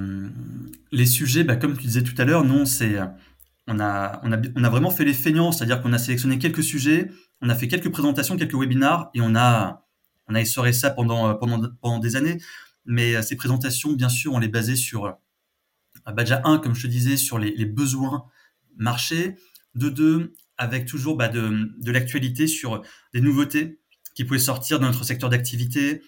les 0.91 1.05
sujets, 1.05 1.43
bah, 1.43 1.55
comme 1.55 1.77
tu 1.77 1.83
disais 1.83 2.03
tout 2.03 2.15
à 2.17 2.25
l'heure, 2.25 2.43
non, 2.43 2.65
c'est 2.65 2.97
on 3.67 3.79
a 3.79 4.19
on 4.23 4.31
a 4.33 4.37
on 4.55 4.63
a 4.63 4.69
vraiment 4.69 4.89
fait 4.89 5.05
les 5.05 5.13
feignants, 5.13 5.51
c'est-à-dire 5.51 5.81
qu'on 5.81 5.93
a 5.93 5.97
sélectionné 5.97 6.37
quelques 6.37 6.63
sujets, 6.63 7.09
on 7.41 7.49
a 7.49 7.55
fait 7.55 7.67
quelques 7.67 7.91
présentations, 7.91 8.35
quelques 8.35 8.55
webinars 8.55 9.09
et 9.13 9.21
on 9.21 9.35
a 9.35 9.85
on 10.27 10.35
a 10.35 10.41
essoré 10.41 10.73
ça 10.73 10.89
pendant 10.89 11.33
pendant 11.35 11.61
pendant 11.81 11.99
des 11.99 12.15
années. 12.15 12.39
Mais 12.85 13.21
ces 13.21 13.35
présentations, 13.35 13.93
bien 13.93 14.09
sûr, 14.09 14.33
on 14.33 14.39
les 14.39 14.47
basait 14.47 14.75
sur 14.75 15.17
bah, 16.05 16.23
déjà 16.23 16.41
un, 16.43 16.57
comme 16.57 16.73
je 16.75 16.83
te 16.83 16.87
disais, 16.87 17.17
sur 17.17 17.37
les, 17.37 17.51
les 17.55 17.65
besoins 17.65 18.25
marchés. 18.75 19.35
De 19.75 19.89
deux, 19.89 20.33
avec 20.59 20.85
toujours 20.85 21.15
bah, 21.15 21.29
de, 21.29 21.71
de 21.79 21.91
l'actualité 21.91 22.45
sur 22.45 22.83
des 23.13 23.21
nouveautés 23.21 23.79
qui 24.13 24.25
pouvaient 24.25 24.37
sortir 24.37 24.79
dans 24.79 24.87
notre 24.87 25.05
secteur 25.05 25.29
d'activité, 25.29 26.01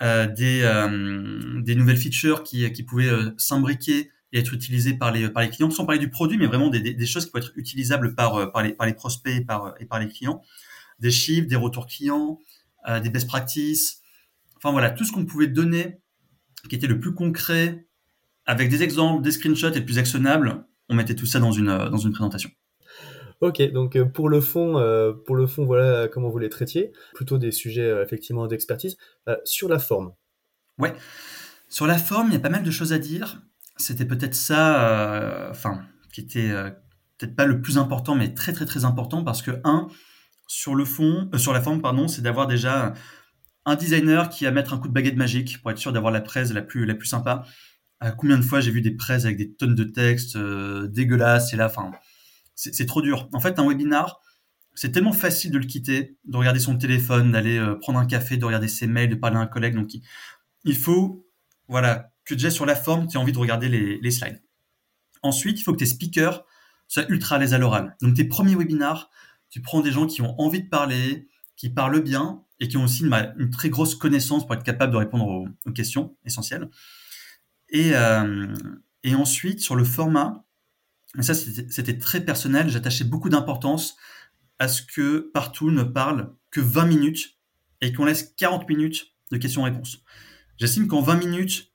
euh, 0.00 0.26
des, 0.26 0.62
euh, 0.62 1.60
des 1.60 1.74
nouvelles 1.74 1.98
features 1.98 2.44
qui, 2.44 2.72
qui 2.72 2.84
pouvaient 2.84 3.10
euh, 3.10 3.32
s'imbriquer 3.36 4.10
et 4.32 4.38
être 4.38 4.54
utilisées 4.54 4.94
par 4.94 5.10
les, 5.10 5.28
par 5.28 5.42
les 5.42 5.50
clients, 5.50 5.70
sans 5.70 5.84
parler 5.84 5.98
du 5.98 6.08
produit, 6.08 6.38
mais 6.38 6.46
vraiment 6.46 6.68
des, 6.68 6.94
des, 6.94 7.06
choses 7.06 7.26
qui 7.26 7.32
peuvent 7.32 7.42
être 7.42 7.52
utilisables 7.56 8.14
par, 8.14 8.52
par, 8.52 8.62
les, 8.62 8.72
par 8.72 8.86
les 8.86 8.94
prospects 8.94 9.34
et 9.34 9.44
par, 9.44 9.74
et 9.80 9.86
par 9.86 9.98
les 9.98 10.06
clients, 10.06 10.40
des 11.00 11.10
chiffres, 11.10 11.48
des 11.48 11.56
retours 11.56 11.88
clients, 11.88 12.38
euh, 12.88 13.00
des 13.00 13.10
best 13.10 13.26
practices, 13.26 14.02
enfin 14.56 14.70
voilà, 14.70 14.90
tout 14.90 15.04
ce 15.04 15.10
qu'on 15.10 15.26
pouvait 15.26 15.48
donner 15.48 15.98
qui 16.68 16.76
était 16.76 16.86
le 16.86 17.00
plus 17.00 17.12
concret, 17.12 17.86
avec 18.46 18.68
des 18.68 18.84
exemples, 18.84 19.22
des 19.22 19.32
screenshots 19.32 19.72
et 19.72 19.80
le 19.80 19.84
plus 19.84 19.98
actionnable, 19.98 20.64
on 20.88 20.94
mettait 20.94 21.16
tout 21.16 21.26
ça 21.26 21.40
dans 21.40 21.52
une, 21.52 21.66
dans 21.66 21.96
une 21.96 22.12
présentation. 22.12 22.50
Ok, 23.40 23.62
donc 23.72 23.96
euh, 23.96 24.04
pour 24.04 24.28
le 24.28 24.40
fond, 24.40 24.78
euh, 24.78 25.12
pour 25.12 25.34
le 25.34 25.46
fond, 25.46 25.64
voilà 25.64 26.08
comment 26.08 26.28
vous 26.28 26.38
les 26.38 26.50
traitiez, 26.50 26.92
plutôt 27.14 27.38
des 27.38 27.52
sujets 27.52 27.88
euh, 27.88 28.02
effectivement 28.02 28.46
d'expertise. 28.46 28.98
Sur 29.44 29.68
la 29.68 29.78
forme. 29.78 30.12
Ouais, 30.78 30.92
sur 31.68 31.86
la 31.86 31.96
forme, 31.98 32.28
il 32.28 32.34
y 32.34 32.36
a 32.36 32.40
pas 32.40 32.50
mal 32.50 32.62
de 32.62 32.70
choses 32.70 32.92
à 32.92 32.98
dire. 32.98 33.42
C'était 33.76 34.04
peut-être 34.04 34.34
ça, 34.34 35.48
enfin, 35.50 35.82
qui 36.12 36.20
était 36.20 36.52
peut-être 37.16 37.34
pas 37.34 37.46
le 37.46 37.62
plus 37.62 37.78
important, 37.78 38.14
mais 38.14 38.34
très 38.34 38.52
très 38.52 38.66
très 38.66 38.84
important 38.84 39.24
parce 39.24 39.40
que 39.40 39.52
un, 39.64 39.88
sur 40.46 40.74
le 40.74 40.84
fond, 40.84 41.30
sur 41.36 41.52
la 41.54 41.62
forme, 41.62 41.80
pardon, 41.80 42.08
c'est 42.08 42.22
d'avoir 42.22 42.46
déjà 42.46 42.92
un 43.64 43.76
designer 43.76 44.28
qui 44.28 44.44
va 44.44 44.50
mettre 44.50 44.74
un 44.74 44.78
coup 44.78 44.88
de 44.88 44.92
baguette 44.92 45.16
magique 45.16 45.62
pour 45.62 45.70
être 45.70 45.78
sûr 45.78 45.92
d'avoir 45.92 46.12
la 46.12 46.20
presse 46.20 46.52
la 46.52 46.62
plus 46.62 46.84
la 46.84 46.94
plus 46.94 47.08
sympa. 47.08 47.44
combien 48.18 48.36
de 48.36 48.42
fois 48.42 48.60
j'ai 48.60 48.70
vu 48.70 48.82
des 48.82 48.94
presses 48.94 49.24
avec 49.24 49.38
des 49.38 49.52
tonnes 49.54 49.74
de 49.74 49.84
textes 49.84 50.36
dégueulasses 50.36 51.54
et 51.54 51.56
là, 51.56 51.66
enfin 51.66 51.92
c'est 52.60 52.86
trop 52.86 53.00
dur. 53.00 53.28
En 53.32 53.40
fait, 53.40 53.58
un 53.58 53.66
webinar, 53.66 54.20
c'est 54.74 54.92
tellement 54.92 55.12
facile 55.12 55.50
de 55.50 55.58
le 55.58 55.66
quitter, 55.66 56.16
de 56.24 56.36
regarder 56.36 56.60
son 56.60 56.76
téléphone, 56.76 57.32
d'aller 57.32 57.58
euh, 57.58 57.74
prendre 57.74 57.98
un 57.98 58.06
café, 58.06 58.36
de 58.36 58.44
regarder 58.44 58.68
ses 58.68 58.86
mails, 58.86 59.10
de 59.10 59.14
parler 59.14 59.36
à 59.36 59.40
un 59.40 59.46
collègue. 59.46 59.74
Donc, 59.74 59.90
il, 60.64 60.76
faut, 60.76 61.26
voilà, 61.68 62.12
que 62.24 62.34
déjà 62.34 62.50
sur 62.50 62.66
la 62.66 62.76
forme, 62.76 63.06
tu 63.06 63.16
aies 63.16 63.20
envie 63.20 63.32
de 63.32 63.38
regarder 63.38 63.68
les, 63.68 64.10
slides. 64.10 64.42
Ensuite, 65.22 65.58
il 65.60 65.62
faut 65.62 65.72
que 65.72 65.78
tes 65.78 65.86
speakers 65.86 66.44
soient 66.86 67.08
ultra 67.08 67.36
à 67.36 67.38
l'aise 67.38 67.54
à 67.54 67.58
l'oral. 67.58 67.96
Donc, 68.02 68.14
tes 68.14 68.24
premiers 68.24 68.54
webinars, 68.54 69.10
tu 69.48 69.60
prends 69.60 69.80
des 69.80 69.90
gens 69.90 70.06
qui 70.06 70.22
ont 70.22 70.38
envie 70.40 70.62
de 70.62 70.68
parler, 70.68 71.28
qui 71.56 71.70
parlent 71.70 72.02
bien 72.02 72.42
et 72.58 72.68
qui 72.68 72.76
ont 72.76 72.84
aussi 72.84 73.04
une, 73.04 73.50
très 73.50 73.70
grosse 73.70 73.94
connaissance 73.94 74.46
pour 74.46 74.54
être 74.54 74.62
capable 74.62 74.92
de 74.92 74.98
répondre 74.98 75.26
aux, 75.66 75.72
questions 75.72 76.16
essentielles. 76.24 76.68
Euh, 77.74 78.54
et 79.02 79.14
ensuite, 79.14 79.60
sur 79.60 79.76
le 79.76 79.84
format, 79.84 80.44
et 81.18 81.22
ça 81.22 81.34
c'était 81.34 81.98
très 81.98 82.24
personnel, 82.24 82.68
j'attachais 82.68 83.04
beaucoup 83.04 83.28
d'importance 83.28 83.96
à 84.58 84.68
ce 84.68 84.82
que 84.82 85.30
partout 85.32 85.70
ne 85.70 85.82
parle 85.82 86.34
que 86.50 86.60
20 86.60 86.86
minutes 86.86 87.38
et 87.80 87.92
qu'on 87.92 88.04
laisse 88.04 88.34
40 88.36 88.68
minutes 88.68 89.06
de 89.32 89.38
questions-réponses. 89.38 90.04
J'estime 90.58 90.86
qu'en 90.86 91.00
20 91.00 91.16
minutes, 91.16 91.72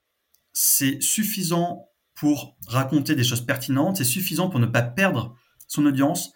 c'est 0.53 1.01
suffisant 1.01 1.89
pour 2.13 2.55
raconter 2.67 3.15
des 3.15 3.23
choses 3.23 3.45
pertinentes, 3.45 3.97
c'est 3.97 4.03
suffisant 4.03 4.49
pour 4.49 4.59
ne 4.59 4.67
pas 4.67 4.81
perdre 4.81 5.35
son 5.67 5.85
audience. 5.85 6.31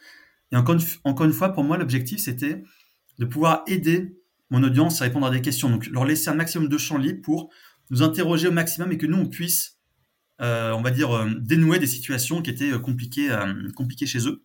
Et 0.51 0.55
encore 0.55 0.75
une, 0.75 1.33
fois, 1.33 1.49
pour 1.53 1.63
moi, 1.63 1.77
l'objectif, 1.77 2.19
c'était 2.19 2.63
de 3.17 3.25
pouvoir 3.25 3.63
aider 3.67 4.17
mon 4.49 4.63
audience 4.63 5.01
à 5.01 5.05
répondre 5.05 5.27
à 5.27 5.29
des 5.29 5.41
questions. 5.41 5.69
Donc, 5.69 5.85
leur 5.87 6.05
laisser 6.05 6.29
un 6.29 6.35
maximum 6.35 6.67
de 6.67 6.77
champ 6.77 6.97
libre 6.97 7.21
pour 7.21 7.49
nous 7.91 8.01
interroger 8.01 8.47
au 8.47 8.51
maximum 8.51 8.91
et 8.91 8.97
que 8.97 9.05
nous, 9.05 9.17
on 9.17 9.27
puisse, 9.27 9.78
on 10.39 10.81
va 10.81 10.91
dire, 10.91 11.15
euh, 11.15 11.29
dénouer 11.39 11.79
des 11.79 11.87
situations 11.87 12.41
qui 12.41 12.49
étaient 12.49 12.71
euh, 12.71 12.79
compliquées, 12.79 13.29
compliquées 13.75 14.07
chez 14.07 14.27
eux. 14.27 14.43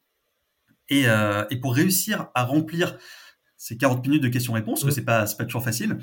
Et, 0.91 1.07
et, 1.51 1.57
pour 1.57 1.75
réussir 1.75 2.29
à 2.35 2.45
remplir 2.45 2.99
ces 3.57 3.79
40 3.79 4.07
minutes 4.07 4.23
de 4.23 4.29
questions-réponses, 4.29 4.83
parce 4.83 4.93
que 4.93 5.01
c'est 5.01 5.05
pas, 5.05 5.25
pas 5.25 5.45
toujours 5.47 5.65
facile, 5.65 5.97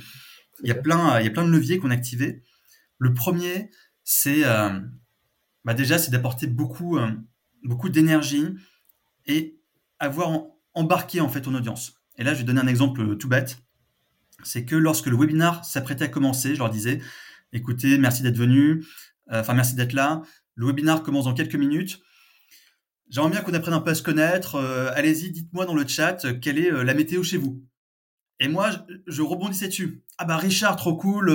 il 0.63 0.69
y, 0.69 0.71
a 0.71 0.75
plein, 0.75 1.19
il 1.19 1.25
y 1.25 1.27
a 1.27 1.31
plein 1.31 1.45
de 1.45 1.51
leviers 1.51 1.77
qu'on 1.77 1.91
a 1.91 1.93
activés. 1.93 2.41
Le 2.97 3.13
premier, 3.13 3.69
c'est 4.03 4.41
bah 5.63 5.75
déjà, 5.75 5.99
c'est 5.99 6.09
d'apporter 6.09 6.47
beaucoup, 6.47 6.97
beaucoup 7.63 7.89
d'énergie 7.89 8.47
et 9.27 9.59
avoir 9.99 10.47
embarqué 10.73 11.21
en 11.21 11.29
fait 11.29 11.41
ton 11.41 11.53
audience. 11.53 12.01
Et 12.17 12.23
là, 12.23 12.33
je 12.33 12.39
vais 12.39 12.45
donner 12.45 12.61
un 12.61 12.67
exemple 12.67 13.17
tout 13.17 13.29
bête. 13.29 13.59
C'est 14.43 14.65
que 14.65 14.75
lorsque 14.75 15.05
le 15.05 15.15
webinar 15.15 15.63
s'apprêtait 15.63 16.05
à 16.05 16.07
commencer, 16.07 16.55
je 16.55 16.59
leur 16.59 16.71
disais, 16.71 16.99
écoutez, 17.53 17.97
merci 17.97 18.23
d'être 18.23 18.37
venu, 18.37 18.83
euh, 19.20 19.20
enfin 19.31 19.53
merci 19.53 19.75
d'être 19.75 19.93
là. 19.93 20.21
Le 20.55 20.67
webinar 20.67 21.03
commence 21.03 21.25
dans 21.25 21.33
quelques 21.33 21.55
minutes. 21.55 22.01
J'aimerais 23.09 23.31
bien 23.31 23.41
qu'on 23.41 23.53
apprenne 23.53 23.73
un 23.73 23.81
peu 23.81 23.91
à 23.91 23.95
se 23.95 24.03
connaître. 24.03 24.55
Euh, 24.55 24.89
allez-y, 24.95 25.31
dites-moi 25.31 25.65
dans 25.65 25.73
le 25.73 25.85
chat 25.87 26.23
euh, 26.23 26.33
quelle 26.33 26.59
est 26.59 26.71
la 26.71 26.93
météo 26.93 27.23
chez 27.23 27.37
vous? 27.37 27.61
Et 28.39 28.47
moi, 28.47 28.71
je, 29.05 29.21
rebondissais 29.21 29.67
dessus. 29.67 30.03
Ah 30.17 30.25
bah 30.25 30.37
Richard, 30.37 30.75
trop 30.75 30.95
cool, 30.95 31.31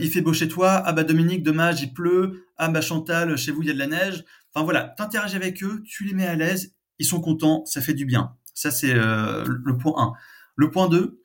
il 0.00 0.10
fait 0.10 0.22
beau 0.22 0.32
chez 0.32 0.48
toi. 0.48 0.82
Ah 0.86 0.94
bah 0.94 1.04
Dominique, 1.04 1.42
dommage, 1.42 1.82
il 1.82 1.92
pleut. 1.92 2.46
Ah 2.56 2.68
bah 2.68 2.80
Chantal, 2.80 3.36
chez 3.36 3.52
vous, 3.52 3.60
il 3.60 3.68
y 3.68 3.70
a 3.70 3.74
de 3.74 3.78
la 3.78 3.86
neige. 3.86 4.24
Enfin 4.54 4.64
voilà, 4.64 4.94
t'interagis 4.96 5.36
avec 5.36 5.62
eux, 5.62 5.82
tu 5.84 6.04
les 6.04 6.14
mets 6.14 6.26
à 6.26 6.36
l'aise, 6.36 6.74
ils 6.98 7.04
sont 7.04 7.20
contents, 7.20 7.66
ça 7.66 7.82
fait 7.82 7.92
du 7.92 8.06
bien. 8.06 8.36
Ça, 8.54 8.70
c'est 8.70 8.94
le 8.94 9.76
point 9.78 9.92
1. 9.98 10.12
Le 10.56 10.70
point 10.70 10.88
2, 10.88 11.22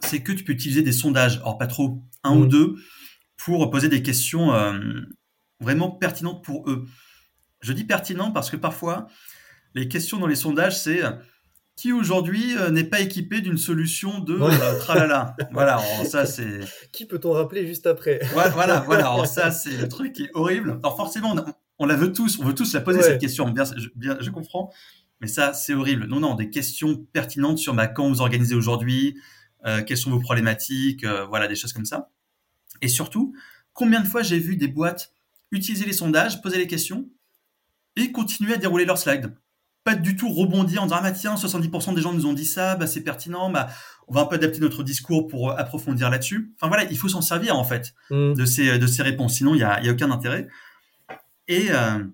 c'est 0.00 0.22
que 0.22 0.32
tu 0.32 0.44
peux 0.44 0.52
utiliser 0.52 0.80
des 0.80 0.92
sondages, 0.92 1.36
alors 1.36 1.58
pas 1.58 1.66
trop, 1.66 2.02
un 2.22 2.36
ou 2.36 2.44
mm. 2.44 2.48
deux, 2.48 2.76
pour 3.36 3.70
poser 3.70 3.88
des 3.88 4.02
questions 4.02 4.52
vraiment 5.60 5.90
pertinentes 5.90 6.44
pour 6.44 6.68
eux. 6.70 6.86
Je 7.60 7.72
dis 7.72 7.84
pertinent 7.84 8.30
parce 8.32 8.50
que 8.50 8.56
parfois, 8.56 9.06
les 9.74 9.88
questions 9.88 10.18
dans 10.18 10.26
les 10.26 10.36
sondages, 10.36 10.78
c'est 10.78 11.02
qui 11.76 11.92
aujourd'hui 11.92 12.56
euh, 12.56 12.70
n'est 12.70 12.84
pas 12.84 13.00
équipé 13.00 13.42
d'une 13.42 13.58
solution 13.58 14.18
de 14.20 14.40
euh, 14.40 14.78
tralala. 14.78 15.36
voilà, 15.52 15.78
ça 16.04 16.24
c'est. 16.24 16.60
Qui 16.90 17.04
peut-on 17.04 17.32
rappeler 17.32 17.66
juste 17.66 17.86
après? 17.86 18.20
Voilà, 18.32 18.80
voilà. 18.80 19.26
ça 19.26 19.50
c'est 19.52 19.76
le 19.76 19.86
truc 19.86 20.14
qui 20.14 20.24
est 20.24 20.30
horrible. 20.32 20.80
Alors 20.82 20.96
forcément, 20.96 21.36
on, 21.78 21.86
la 21.86 21.96
veut 21.96 22.12
tous, 22.12 22.38
on 22.40 22.44
veut 22.44 22.54
tous 22.54 22.72
la 22.72 22.80
poser 22.80 23.02
cette 23.02 23.20
question. 23.20 23.50
Bien, 23.50 23.64
je, 23.64 23.88
bien, 23.94 24.16
je 24.18 24.30
comprends, 24.30 24.72
mais 25.20 25.26
ça 25.26 25.52
c'est 25.52 25.74
horrible. 25.74 26.06
Non, 26.06 26.18
non, 26.18 26.34
des 26.34 26.48
questions 26.48 27.06
pertinentes 27.12 27.58
sur 27.58 27.74
bah, 27.74 27.86
quand 27.88 28.08
vous 28.08 28.22
organisez 28.22 28.54
aujourd'hui, 28.54 29.20
euh, 29.66 29.82
quelles 29.82 29.98
sont 29.98 30.10
vos 30.10 30.20
problématiques, 30.20 31.04
voilà, 31.28 31.46
des 31.46 31.56
choses 31.56 31.74
comme 31.74 31.84
ça. 31.84 32.08
Et 32.82 32.88
surtout, 32.88 33.34
combien 33.72 34.00
de 34.00 34.06
fois 34.06 34.22
j'ai 34.22 34.38
vu 34.38 34.56
des 34.56 34.68
boîtes 34.68 35.12
utiliser 35.52 35.84
les 35.84 35.92
sondages, 35.92 36.42
poser 36.42 36.58
les 36.58 36.66
questions 36.66 37.08
et 37.96 38.12
continuer 38.12 38.54
à 38.54 38.56
dérouler 38.56 38.84
leurs 38.84 38.98
slides. 38.98 39.34
Pas 39.84 39.94
du 39.94 40.16
tout 40.16 40.32
rebondir 40.32 40.82
en 40.82 40.86
disant 40.86 40.96
ah 40.98 41.02
bah 41.02 41.12
tiens 41.12 41.36
70% 41.36 41.94
des 41.94 42.02
gens 42.02 42.12
nous 42.12 42.26
ont 42.26 42.32
dit 42.32 42.44
ça 42.44 42.74
bah 42.74 42.88
c'est 42.88 43.02
pertinent 43.02 43.50
bah 43.50 43.68
on 44.08 44.14
va 44.14 44.22
un 44.22 44.26
peu 44.26 44.34
adapter 44.34 44.58
notre 44.58 44.82
discours 44.82 45.28
pour 45.28 45.50
euh, 45.50 45.56
approfondir 45.56 46.10
là-dessus. 46.10 46.52
Enfin 46.56 46.66
voilà 46.66 46.84
il 46.90 46.98
faut 46.98 47.08
s'en 47.08 47.20
servir 47.20 47.56
en 47.56 47.62
fait 47.62 47.94
mm. 48.10 48.34
de 48.34 48.44
ces 48.44 48.78
de 48.78 48.86
ces 48.86 49.02
réponses. 49.02 49.34
Sinon 49.34 49.54
il 49.54 49.60
y 49.60 49.64
a, 49.64 49.80
y 49.82 49.88
a 49.88 49.92
aucun 49.92 50.10
intérêt. 50.10 50.48
Et 51.46 51.68
euh, 51.70 52.04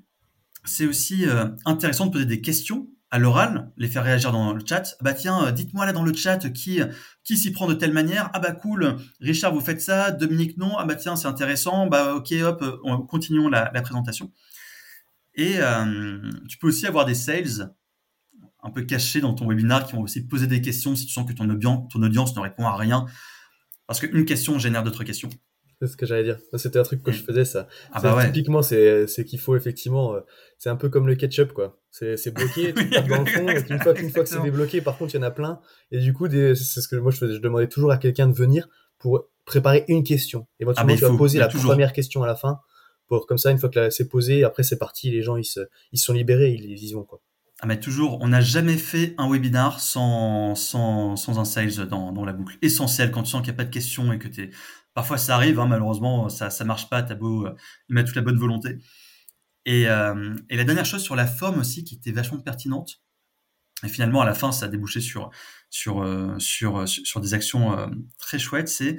c'est 0.64 0.84
aussi 0.84 1.26
euh, 1.26 1.46
intéressant 1.64 2.06
de 2.06 2.12
poser 2.12 2.26
des 2.26 2.42
questions 2.42 2.88
à 3.12 3.18
l'oral 3.18 3.70
les 3.76 3.88
faire 3.88 4.02
réagir 4.02 4.32
dans 4.32 4.54
le 4.54 4.62
chat. 4.66 4.96
Bah 5.02 5.12
tiens 5.12 5.52
dites-moi 5.52 5.84
là 5.84 5.92
dans 5.92 6.02
le 6.02 6.14
chat 6.14 6.50
qui 6.50 6.80
qui 7.22 7.36
s'y 7.36 7.52
prend 7.52 7.68
de 7.68 7.74
telle 7.74 7.92
manière. 7.92 8.30
Ah 8.32 8.40
bah 8.40 8.52
cool 8.52 8.96
Richard 9.20 9.54
vous 9.54 9.60
faites 9.60 9.82
ça. 9.82 10.10
Dominique 10.10 10.56
non. 10.56 10.76
Ah 10.78 10.86
bah 10.86 10.96
tiens 10.96 11.14
c'est 11.14 11.28
intéressant. 11.28 11.86
Bah 11.86 12.14
ok 12.14 12.32
hop 12.42 12.64
on, 12.82 13.02
continuons 13.02 13.48
la, 13.48 13.70
présentation. 13.82 14.32
Et 15.34 15.56
euh, 15.58 16.30
tu 16.48 16.56
peux 16.56 16.68
aussi 16.68 16.86
avoir 16.86 17.04
des 17.04 17.14
sales 17.14 17.74
un 18.62 18.70
peu 18.70 18.82
cachés 18.82 19.20
dans 19.20 19.34
ton 19.34 19.46
webinar 19.46 19.86
qui 19.86 19.92
vont 19.92 20.02
aussi 20.02 20.26
poser 20.26 20.46
des 20.46 20.62
questions 20.62 20.96
si 20.96 21.04
tu 21.04 21.12
sens 21.12 21.28
que 21.28 21.34
ton 21.34 21.50
audience 21.50 22.34
ne 22.34 22.40
répond 22.40 22.66
à 22.66 22.76
rien. 22.76 23.04
Parce 23.86 24.00
qu'une 24.00 24.24
question 24.24 24.58
génère 24.58 24.84
d'autres 24.84 25.04
questions. 25.04 25.28
C'est 25.82 25.92
ce 25.92 25.96
que 25.96 26.06
j'allais 26.06 26.24
dire. 26.24 26.38
C'était 26.54 26.78
un 26.78 26.84
truc 26.84 27.02
que 27.02 27.10
je 27.10 27.22
faisais, 27.22 27.44
ça. 27.44 27.66
Ah 27.92 28.00
bah 28.00 28.24
Typiquement, 28.24 28.62
c'est 28.62 29.06
qu'il 29.26 29.40
faut 29.40 29.56
effectivement. 29.56 30.14
Euh, 30.14 30.20
c'est 30.58 30.70
un 30.70 30.76
peu 30.76 30.88
comme 30.88 31.06
le 31.06 31.16
ketchup, 31.16 31.52
quoi. 31.52 31.78
C'est 31.90 32.32
bloqué, 32.32 32.72
tu 32.76 32.88
tapes 32.90 33.08
dans 33.08 33.20
le 33.20 33.26
fond. 33.26 33.46
une 33.48 33.80
fois, 33.80 33.98
une 33.98 34.10
fois 34.10 34.22
que 34.22 34.28
c'est 34.28 34.42
débloqué, 34.42 34.80
par 34.80 34.96
contre, 34.96 35.14
il 35.14 35.18
y 35.18 35.20
en 35.20 35.26
a 35.26 35.30
plein. 35.30 35.60
Et 35.90 35.98
du 35.98 36.12
coup, 36.12 36.28
c'est 36.30 36.54
ce 36.54 36.88
que 36.88 36.96
moi 36.96 37.10
je 37.10 37.18
faisais. 37.18 37.34
Je 37.34 37.40
demandais 37.40 37.68
toujours 37.68 37.90
à 37.90 37.98
quelqu'un 37.98 38.28
de 38.28 38.34
venir 38.34 38.68
pour 38.98 39.28
préparer 39.44 39.84
une 39.88 40.04
question. 40.04 40.46
Et 40.60 40.64
moi, 40.64 40.74
tu 40.74 40.84
vas 40.84 41.16
poser 41.16 41.38
la 41.38 41.48
première 41.48 41.92
question 41.92 42.22
à 42.22 42.26
la 42.26 42.36
fin 42.36 42.60
comme 43.20 43.38
ça, 43.38 43.50
une 43.50 43.58
fois 43.58 43.68
que 43.68 43.90
c'est 43.90 44.08
posé, 44.08 44.44
après 44.44 44.62
c'est 44.62 44.78
parti, 44.78 45.10
les 45.10 45.22
gens 45.22 45.36
ils 45.36 45.44
se, 45.44 45.60
ils 45.92 45.98
sont 45.98 46.12
libérés, 46.12 46.50
ils, 46.50 46.82
y 46.82 46.92
vont 46.92 47.04
quoi. 47.04 47.20
Ah 47.60 47.66
mais 47.66 47.78
toujours, 47.78 48.18
on 48.20 48.28
n'a 48.28 48.40
jamais 48.40 48.76
fait 48.76 49.14
un 49.18 49.30
webinar 49.30 49.78
sans, 49.78 50.56
sans, 50.56 51.14
sans 51.14 51.38
un 51.38 51.44
sales 51.44 51.86
dans, 51.88 52.10
dans, 52.10 52.24
la 52.24 52.32
boucle. 52.32 52.58
Essentiel 52.60 53.12
quand 53.12 53.22
tu 53.22 53.30
sens 53.30 53.42
qu'il 53.42 53.52
n'y 53.52 53.56
a 53.56 53.58
pas 53.58 53.64
de 53.64 53.70
questions 53.70 54.12
et 54.12 54.18
que 54.18 54.26
tu 54.26 54.52
Parfois 54.94 55.18
ça 55.18 55.36
arrive, 55.36 55.58
hein, 55.58 55.66
malheureusement 55.66 56.28
ça 56.28 56.50
ça 56.50 56.64
marche 56.64 56.88
pas, 56.88 57.02
t'as 57.02 57.14
beau 57.14 57.46
euh, 57.46 57.54
mettre 57.88 58.08
toute 58.08 58.16
la 58.16 58.22
bonne 58.22 58.38
volonté. 58.38 58.78
Et, 59.64 59.88
euh, 59.88 60.34
et 60.50 60.56
la 60.56 60.64
dernière 60.64 60.84
chose 60.84 61.02
sur 61.02 61.16
la 61.16 61.26
forme 61.26 61.60
aussi 61.60 61.84
qui 61.84 61.94
était 61.94 62.12
vachement 62.12 62.38
pertinente, 62.38 63.02
et 63.84 63.88
finalement 63.88 64.20
à 64.20 64.26
la 64.26 64.34
fin 64.34 64.52
ça 64.52 64.66
a 64.66 64.68
débouché 64.68 65.00
sur, 65.00 65.30
sur, 65.70 66.02
euh, 66.02 66.36
sur, 66.38 66.88
sur, 66.88 67.20
des 67.20 67.32
actions 67.32 67.90
très 68.18 68.38
chouettes, 68.38 68.68
c'est 68.68 68.96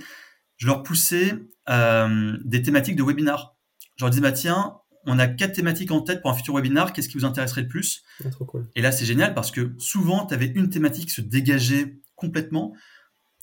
je 0.58 0.68
leur 0.68 0.84
poussais 0.84 1.34
des 1.68 2.62
thématiques 2.62 2.96
de 2.96 3.04
webinar 3.04 3.54
je 3.96 4.04
leur 4.04 4.10
dis, 4.10 4.22
bah 4.22 4.32
tiens, 4.32 4.78
on 5.06 5.20
a 5.20 5.28
quatre 5.28 5.54
thématiques 5.54 5.92
en 5.92 6.02
tête 6.02 6.22
pour 6.22 6.32
un 6.32 6.34
futur 6.34 6.56
webinar, 6.56 6.94
qu'est-ce 6.94 7.10
qui 7.10 7.18
vous 7.18 7.26
intéresserait 7.26 7.62
le 7.62 7.68
plus? 7.68 8.04
Ah, 8.24 8.30
trop 8.30 8.46
cool. 8.46 8.68
Et 8.76 8.82
là, 8.82 8.92
c'est 8.92 9.06
génial 9.06 9.34
parce 9.34 9.52
que 9.52 9.74
souvent, 9.78 10.26
tu 10.26 10.34
avais 10.34 10.48
une 10.48 10.70
thématique 10.70 11.12
se 11.12 11.22
dégager 11.22 12.02
complètement. 12.16 12.74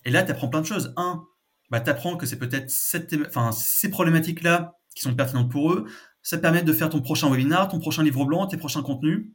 Et 0.05 0.11
là, 0.11 0.23
tu 0.23 0.31
apprends 0.31 0.49
plein 0.49 0.61
de 0.61 0.67
choses. 0.67 0.93
Un, 0.97 1.25
bah, 1.71 1.81
tu 1.81 1.91
apprends 1.91 2.17
que 2.17 2.27
c'est 2.27 2.39
peut-être 2.39 2.73
enfin, 3.27 3.53
ces 3.53 3.91
problématiques-là 3.91 4.77
qui 4.95 5.03
sont 5.03 5.15
pertinentes 5.15 5.51
pour 5.51 5.73
eux. 5.73 5.87
Ça 6.23 6.37
te 6.37 6.43
permet 6.43 6.63
de 6.63 6.73
faire 6.73 6.91
ton 6.91 7.01
prochain 7.01 7.31
webinar, 7.31 7.69
ton 7.69 7.79
prochain 7.79 8.03
livre 8.03 8.25
blanc, 8.25 8.47
tes 8.47 8.57
prochains 8.57 8.83
contenus. 8.83 9.29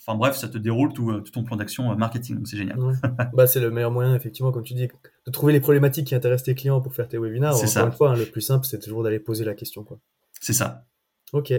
Enfin 0.00 0.16
bref, 0.16 0.36
ça 0.36 0.48
te 0.48 0.56
déroule 0.56 0.94
tout, 0.94 1.10
euh, 1.10 1.20
ton 1.20 1.44
plan 1.44 1.56
d'action 1.56 1.92
euh, 1.92 1.94
marketing, 1.94 2.36
donc 2.36 2.48
c'est 2.48 2.56
génial. 2.56 2.78
bah, 3.34 3.46
c'est 3.46 3.60
le 3.60 3.70
meilleur 3.70 3.90
moyen, 3.90 4.14
effectivement, 4.14 4.50
comme 4.50 4.62
tu 4.62 4.72
dis, 4.72 4.88
de 5.26 5.30
trouver 5.30 5.52
les 5.52 5.60
problématiques 5.60 6.06
qui 6.06 6.14
intéressent 6.14 6.46
tes 6.46 6.54
clients 6.54 6.80
pour 6.80 6.94
faire 6.94 7.06
tes 7.06 7.18
webinars. 7.18 7.54
C'est 7.54 7.66
ça. 7.66 7.84
une 7.84 7.92
fois, 7.92 8.12
hein, 8.12 8.16
le 8.16 8.24
plus 8.24 8.40
simple, 8.40 8.64
c'est 8.64 8.78
toujours 8.78 9.02
d'aller 9.02 9.20
poser 9.20 9.44
la 9.44 9.54
question. 9.54 9.84
Quoi. 9.84 9.98
C'est 10.40 10.54
ça. 10.54 10.86
Ok, 11.32 11.52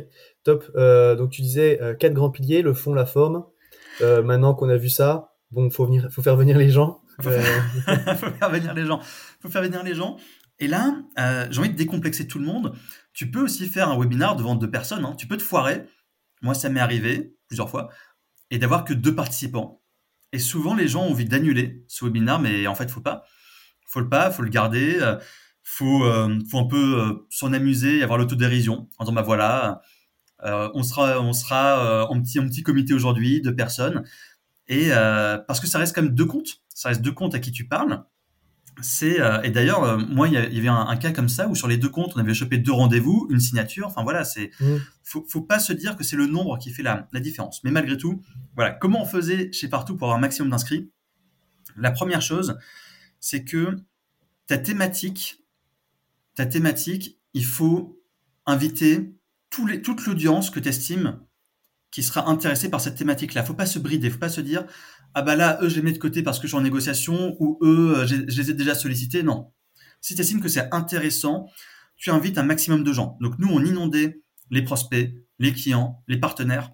top. 0.43 0.69
Euh, 0.75 1.15
donc 1.15 1.29
tu 1.29 1.41
disais 1.41 1.81
euh, 1.81 1.93
quatre 1.93 2.13
grands 2.13 2.29
piliers, 2.29 2.61
le 2.61 2.73
fond, 2.73 2.93
la 2.93 3.05
forme. 3.05 3.45
Euh, 4.01 4.21
maintenant 4.21 4.53
qu'on 4.53 4.69
a 4.69 4.77
vu 4.77 4.89
ça, 4.89 5.33
bon, 5.51 5.69
faut 5.69 5.85
venir, 5.85 6.09
faut 6.11 6.21
faire 6.21 6.35
venir 6.35 6.57
les 6.57 6.69
gens. 6.69 7.01
Faut 7.21 7.29
faire... 7.29 8.17
faut 8.17 8.31
faire 8.31 8.49
venir 8.49 8.73
les 8.73 8.85
gens. 8.85 9.01
Faut 9.39 9.49
faire 9.49 9.61
venir 9.61 9.83
les 9.83 9.95
gens. 9.95 10.17
Et 10.59 10.67
là, 10.67 10.93
j'ai 11.49 11.59
envie 11.59 11.69
de 11.69 11.75
décomplexer 11.75 12.27
tout 12.27 12.39
le 12.39 12.45
monde. 12.45 12.75
Tu 13.13 13.31
peux 13.31 13.41
aussi 13.41 13.67
faire 13.67 13.89
un 13.89 13.99
webinar 13.99 14.35
devant 14.35 14.55
deux 14.55 14.69
personnes. 14.69 15.05
Hein. 15.05 15.15
Tu 15.17 15.27
peux 15.27 15.37
te 15.37 15.43
foirer. 15.43 15.85
Moi, 16.41 16.53
ça 16.53 16.69
m'est 16.69 16.79
arrivé 16.79 17.35
plusieurs 17.47 17.69
fois 17.69 17.89
et 18.51 18.59
d'avoir 18.59 18.83
que 18.83 18.93
deux 18.93 19.15
participants. 19.15 19.81
Et 20.33 20.39
souvent, 20.39 20.75
les 20.75 20.87
gens 20.87 21.03
ont 21.03 21.11
envie 21.11 21.25
d'annuler 21.25 21.83
ce 21.87 22.05
webinar, 22.05 22.39
mais 22.39 22.67
en 22.67 22.75
fait, 22.75 22.91
faut 22.91 23.01
pas. 23.01 23.23
Faut 23.87 23.99
le 23.99 24.09
pas, 24.09 24.29
faut 24.31 24.43
le 24.43 24.49
garder 24.49 24.99
faut, 25.63 26.03
euh, 26.03 26.39
faut 26.49 26.59
un 26.59 26.67
peu 26.67 26.99
euh, 26.99 27.27
s'en 27.29 27.53
amuser 27.53 27.99
et 27.99 28.03
avoir 28.03 28.17
l'autodérision 28.17 28.89
en 28.97 29.05
disant 29.05 29.13
bah 29.13 29.21
voilà, 29.21 29.81
euh, 30.43 30.69
on 30.73 30.83
sera, 30.83 31.21
on 31.21 31.33
sera 31.33 32.07
en 32.09 32.21
petit, 32.21 32.39
en 32.39 32.47
petit 32.47 32.63
comité 32.63 32.93
aujourd'hui, 32.93 33.41
deux 33.41 33.55
personnes, 33.55 34.03
et 34.67 34.89
parce 35.47 35.59
que 35.59 35.67
ça 35.67 35.79
reste 35.79 35.93
quand 35.95 36.01
même 36.01 36.15
deux 36.15 36.25
comptes, 36.25 36.61
ça 36.69 36.89
reste 36.89 37.01
deux 37.01 37.11
comptes 37.11 37.35
à 37.35 37.39
qui 37.39 37.51
tu 37.51 37.67
parles. 37.67 38.03
C'est 38.81 39.19
et 39.43 39.49
d'ailleurs 39.51 39.97
moi 39.97 40.27
il 40.27 40.33
y, 40.33 40.37
avait 40.37 40.67
un, 40.67 40.95
cas 40.95 41.11
comme 41.11 41.27
ça 41.27 41.47
où 41.47 41.55
sur 41.55 41.67
les 41.67 41.77
deux 41.77 41.89
comptes 41.89 42.13
on 42.15 42.19
avait 42.19 42.33
chopé 42.33 42.57
deux 42.57 42.71
rendez-vous, 42.71 43.27
une 43.29 43.39
signature. 43.39 43.87
Enfin 43.87 44.03
voilà, 44.03 44.23
c'est 44.23 44.51
mmh. 44.59 44.77
faut, 45.03 45.25
faut 45.27 45.41
pas 45.41 45.59
se 45.59 45.73
dire 45.73 45.97
que 45.97 46.03
c'est 46.03 46.15
le 46.15 46.25
nombre 46.25 46.57
qui 46.57 46.71
fait 46.71 46.83
la, 46.83 47.07
la 47.11 47.19
différence. 47.19 47.63
Mais 47.63 47.71
malgré 47.71 47.97
tout, 47.97 48.21
voilà 48.55 48.71
comment 48.71 49.01
on 49.01 49.05
faisait 49.05 49.51
chez 49.51 49.67
partout 49.67 49.97
pour 49.97 50.07
avoir 50.07 50.17
un 50.17 50.21
maximum 50.21 50.49
d'inscrits? 50.49 50.89
La 51.75 51.91
première 51.91 52.21
chose, 52.21 52.57
c'est 53.19 53.43
que 53.43 53.77
ta 54.47 54.57
thématique, 54.57 55.43
ta 56.35 56.45
thématique, 56.45 57.19
il 57.33 57.45
faut 57.45 58.01
inviter 58.45 59.13
tous 59.49 59.65
les, 59.65 59.81
toute 59.81 60.05
l'audience 60.05 60.49
que 60.49 60.59
tu 60.59 60.69
estimes 60.69 61.19
qui 61.91 62.03
sera 62.03 62.29
intéressée 62.29 62.69
par 62.69 62.81
cette 62.81 62.95
thématique-là. 62.95 63.43
Faut 63.43 63.53
pas 63.53 63.65
se 63.65 63.79
brider, 63.79 64.09
faut 64.09 64.17
pas 64.17 64.29
se 64.29 64.41
dire 64.41 64.65
ah 65.13 65.21
bah 65.21 65.35
là 65.35 65.59
eux 65.61 65.69
je 65.69 65.75
les 65.75 65.81
mets 65.81 65.91
de 65.91 65.97
côté 65.97 66.23
parce 66.23 66.39
que 66.39 66.47
je 66.47 66.51
suis 66.51 66.57
en 66.57 66.61
négociation 66.61 67.35
ou 67.39 67.59
eux 67.61 67.97
euh, 67.97 68.07
je 68.07 68.15
les 68.15 68.51
ai 68.51 68.53
déjà 68.53 68.75
sollicités. 68.75 69.23
Non. 69.23 69.51
Si 69.99 70.15
tu 70.15 70.21
estimes 70.21 70.41
que 70.41 70.49
c'est 70.49 70.73
intéressant, 70.73 71.49
tu 71.97 72.09
invites 72.09 72.37
un 72.37 72.43
maximum 72.43 72.83
de 72.83 72.93
gens. 72.93 73.17
Donc 73.21 73.37
nous 73.39 73.49
on 73.49 73.63
inondait 73.63 74.21
les 74.49 74.61
prospects, 74.61 75.13
les 75.39 75.53
clients, 75.53 76.03
les 76.07 76.17
partenaires 76.17 76.71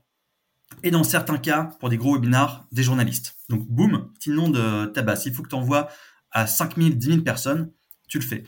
et 0.83 0.91
dans 0.91 1.03
certains 1.03 1.37
cas, 1.37 1.71
pour 1.79 1.89
des 1.89 1.97
gros 1.97 2.15
webinars, 2.15 2.67
des 2.71 2.83
journalistes. 2.83 3.37
Donc 3.49 3.65
boum, 3.67 4.11
tu 4.19 4.31
inondes 4.31 4.91
ta 4.93 5.01
base. 5.01 5.25
Il 5.25 5.33
faut 5.33 5.41
que 5.41 5.49
tu 5.49 5.55
envoies 5.55 5.87
à 6.31 6.45
5000, 6.45 6.97
10 6.97 7.07
000 7.07 7.21
personnes, 7.21 7.71
tu 8.07 8.19
le 8.19 8.25
fais. 8.25 8.43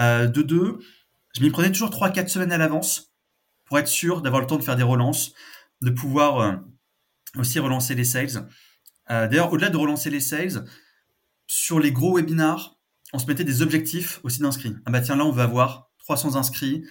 Euh, 0.00 0.26
de 0.26 0.42
deux, 0.42 0.78
je 1.34 1.42
m'y 1.42 1.50
prenais 1.50 1.70
toujours 1.70 1.90
3-4 1.90 2.28
semaines 2.28 2.52
à 2.52 2.58
l'avance 2.58 3.12
pour 3.64 3.78
être 3.78 3.88
sûr 3.88 4.22
d'avoir 4.22 4.40
le 4.40 4.46
temps 4.46 4.56
de 4.56 4.62
faire 4.62 4.76
des 4.76 4.82
relances, 4.82 5.32
de 5.82 5.90
pouvoir 5.90 6.40
euh, 6.40 6.52
aussi 7.38 7.58
relancer 7.58 7.94
les 7.94 8.04
sales. 8.04 8.48
Euh, 9.10 9.28
d'ailleurs, 9.28 9.52
au-delà 9.52 9.70
de 9.70 9.76
relancer 9.76 10.10
les 10.10 10.20
sales, 10.20 10.64
sur 11.46 11.78
les 11.78 11.92
gros 11.92 12.16
webinars, 12.16 12.78
on 13.12 13.18
se 13.18 13.26
mettait 13.26 13.44
des 13.44 13.62
objectifs 13.62 14.20
aussi 14.24 14.40
d'inscrits. 14.40 14.74
Ah 14.84 14.90
bah 14.90 15.00
tiens, 15.00 15.16
là, 15.16 15.24
on 15.24 15.30
va 15.30 15.44
avoir 15.44 15.90
300 15.98 16.36
inscrits 16.36 16.84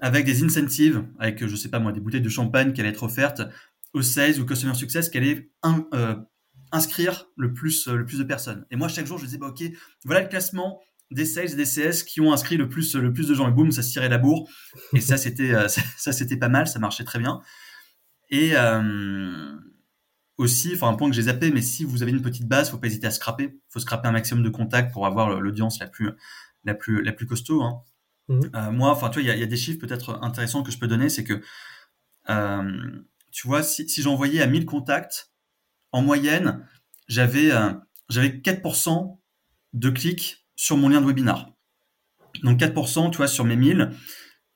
avec 0.00 0.26
des 0.26 0.42
incentives, 0.42 1.06
avec, 1.18 1.46
je 1.46 1.56
sais 1.56 1.70
pas 1.70 1.78
moi, 1.78 1.92
des 1.92 2.00
bouteilles 2.00 2.20
de 2.20 2.28
champagne 2.28 2.72
qui 2.72 2.80
allaient 2.80 2.90
être 2.90 3.04
offertes 3.04 3.42
aux 3.94 4.02
sales 4.02 4.40
ou 4.40 4.44
customer 4.44 4.74
success 4.74 5.08
qui 5.08 5.18
allaient 5.18 5.50
euh, 5.94 6.16
inscrire 6.72 7.26
le 7.36 7.52
plus, 7.52 7.86
le 7.86 8.04
plus 8.04 8.18
de 8.18 8.24
personnes. 8.24 8.66
Et 8.70 8.76
moi, 8.76 8.88
chaque 8.88 9.06
jour, 9.06 9.18
je 9.18 9.24
disais, 9.24 9.38
bah, 9.38 9.48
OK, 9.48 9.62
voilà 10.04 10.20
le 10.20 10.28
classement 10.28 10.80
des 11.10 11.24
sales 11.24 11.52
et 11.52 11.56
des 11.56 11.64
CS 11.64 12.02
qui 12.02 12.20
ont 12.20 12.32
inscrit 12.32 12.56
le 12.56 12.68
plus, 12.68 12.94
le 12.96 13.12
plus 13.12 13.28
de 13.28 13.34
gens. 13.34 13.48
Et 13.48 13.52
boum, 13.52 13.70
ça 13.70 13.82
se 13.82 13.92
tirait 13.92 14.08
la 14.08 14.18
bourre. 14.18 14.50
Et 14.92 15.00
ça, 15.00 15.16
c'était, 15.16 15.52
ça, 15.96 16.12
c'était 16.12 16.36
pas 16.36 16.48
mal, 16.48 16.66
ça 16.66 16.78
marchait 16.78 17.04
très 17.04 17.20
bien. 17.20 17.40
Et 18.34 18.56
euh, 18.56 19.54
aussi, 20.38 20.72
enfin 20.74 20.88
un 20.88 20.94
point 20.94 21.08
que 21.08 21.14
j'ai 21.14 21.22
zappé, 21.22 21.52
mais 21.52 21.62
si 21.62 21.84
vous 21.84 22.02
avez 22.02 22.10
une 22.10 22.20
petite 22.20 22.48
base, 22.48 22.68
faut 22.68 22.78
pas 22.78 22.88
hésiter 22.88 23.06
à 23.06 23.12
scraper. 23.12 23.44
Il 23.44 23.72
faut 23.72 23.78
scraper 23.78 24.08
un 24.08 24.10
maximum 24.10 24.42
de 24.42 24.48
contacts 24.48 24.92
pour 24.92 25.06
avoir 25.06 25.40
l'audience 25.40 25.78
la 25.78 25.86
plus, 25.86 26.10
la 26.64 26.74
plus, 26.74 27.00
la 27.04 27.12
plus 27.12 27.26
costaud. 27.26 27.62
Hein. 27.62 27.82
Mmh. 28.26 28.40
Euh, 28.56 28.70
moi, 28.72 28.90
enfin, 28.90 29.08
tu 29.10 29.22
vois, 29.22 29.32
il 29.32 29.38
y, 29.38 29.42
a 29.44 29.46
des 29.46 29.56
chiffres 29.56 29.78
peut-être 29.78 30.18
intéressants 30.20 30.64
que 30.64 30.72
je 30.72 30.78
peux 30.78 30.88
donner, 30.88 31.10
c'est 31.10 31.22
que, 31.22 31.40
euh, 32.28 32.90
tu 33.30 33.46
vois, 33.46 33.62
si, 33.62 33.88
si 33.88 34.02
j'envoyais 34.02 34.42
à 34.42 34.48
1000 34.48 34.66
contacts, 34.66 35.30
en 35.92 36.02
moyenne, 36.02 36.66
j'avais 37.06 37.52
j'avais 38.08 38.30
4% 38.30 39.20
de 39.74 39.90
clics 39.90 40.44
sur 40.56 40.76
mon 40.76 40.88
lien 40.88 41.00
de 41.00 41.06
webinar. 41.06 41.52
Donc 42.42 42.58
4%, 42.58 43.12
tu 43.12 43.18
vois, 43.18 43.28
sur 43.28 43.44
mes 43.44 43.54
1000, 43.54 43.92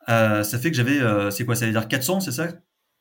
ça 0.09 0.59
fait 0.61 0.73
que 0.73 0.77
j'avais, 0.77 0.99
c'est 1.31 1.45
quoi, 1.45 1.55
ça 1.55 1.67
veut 1.67 1.71
dire 1.71 1.87
400, 1.87 2.23
c'est 2.23 2.33
ça? 2.33 2.49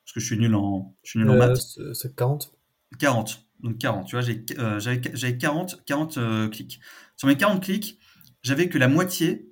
Parce 0.07 0.13
que 0.13 0.19
je 0.21 0.25
suis 0.25 0.37
nul 0.37 0.55
en, 0.55 0.95
je 1.03 1.09
suis 1.09 1.19
nul 1.19 1.29
en 1.29 1.33
euh, 1.33 1.37
maths. 1.37 1.79
C'est 1.93 2.15
40 2.15 2.53
40. 2.97 3.45
Donc 3.59 3.77
40. 3.77 4.07
Tu 4.07 4.15
vois, 4.15 4.25
euh, 4.57 4.79
j'avais 4.79 5.37
40, 5.37 5.83
40 5.85 6.17
euh, 6.17 6.47
clics. 6.47 6.79
Sur 7.17 7.27
mes 7.27 7.35
40 7.35 7.61
clics, 7.61 7.99
j'avais 8.41 8.69
que 8.69 8.77
la 8.77 8.87
moitié 8.87 9.51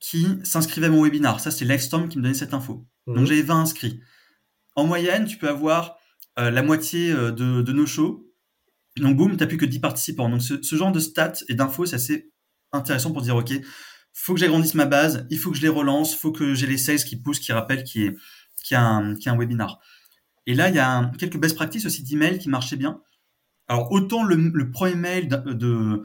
qui 0.00 0.26
s'inscrivait 0.42 0.88
à 0.88 0.90
mon 0.90 1.04
webinar. 1.04 1.38
Ça, 1.38 1.52
c'est 1.52 1.64
Livestorm 1.64 2.08
qui 2.08 2.18
me 2.18 2.24
donnait 2.24 2.34
cette 2.34 2.52
info. 2.52 2.84
Donc 3.06 3.18
mhm. 3.18 3.26
j'avais 3.26 3.42
20 3.42 3.60
inscrits. 3.60 4.00
En 4.74 4.86
moyenne, 4.86 5.24
tu 5.24 5.38
peux 5.38 5.48
avoir 5.48 5.96
la 6.36 6.62
moitié 6.62 7.12
de, 7.14 7.72
nos 7.72 7.86
shows. 7.86 8.28
Donc 8.96 9.16
boum, 9.16 9.30
tu 9.30 9.36
n'as 9.38 9.46
plus 9.46 9.56
que 9.56 9.64
10 9.64 9.78
participants. 9.78 10.28
Donc 10.28 10.42
ce, 10.42 10.76
genre 10.76 10.90
de 10.90 11.00
stats 11.00 11.44
et 11.48 11.54
d'infos, 11.54 11.86
c'est 11.86 11.96
assez 11.96 12.32
intéressant 12.72 13.12
pour 13.12 13.22
dire, 13.22 13.36
OK, 13.36 13.52
faut 14.12 14.34
que 14.34 14.40
j'agrandisse 14.40 14.74
ma 14.74 14.86
base, 14.86 15.26
il 15.30 15.38
faut 15.38 15.50
que 15.50 15.56
je 15.56 15.62
les 15.62 15.68
relance, 15.68 16.14
il 16.14 16.16
faut 16.18 16.32
que 16.32 16.54
j'ai 16.54 16.66
les 16.66 16.76
sales 16.76 17.04
qui 17.04 17.16
poussent, 17.16 17.38
qui 17.38 17.52
rappellent, 17.52 17.84
qui 17.84 18.10
qui 18.66 18.74
a 18.74 18.82
un, 18.82 19.14
qui 19.14 19.28
un 19.28 19.38
webinar. 19.38 19.78
Et 20.46 20.54
là, 20.54 20.68
il 20.68 20.74
y 20.74 20.80
a 20.80 21.10
quelques 21.18 21.38
best 21.38 21.54
practices 21.54 21.86
aussi 21.86 22.02
d'email 22.02 22.38
qui 22.38 22.48
marchaient 22.48 22.76
bien. 22.76 23.00
Alors, 23.68 23.92
autant 23.92 24.24
le, 24.24 24.70
premier 24.70 24.96
mail 24.96 25.28
de, 25.28 26.02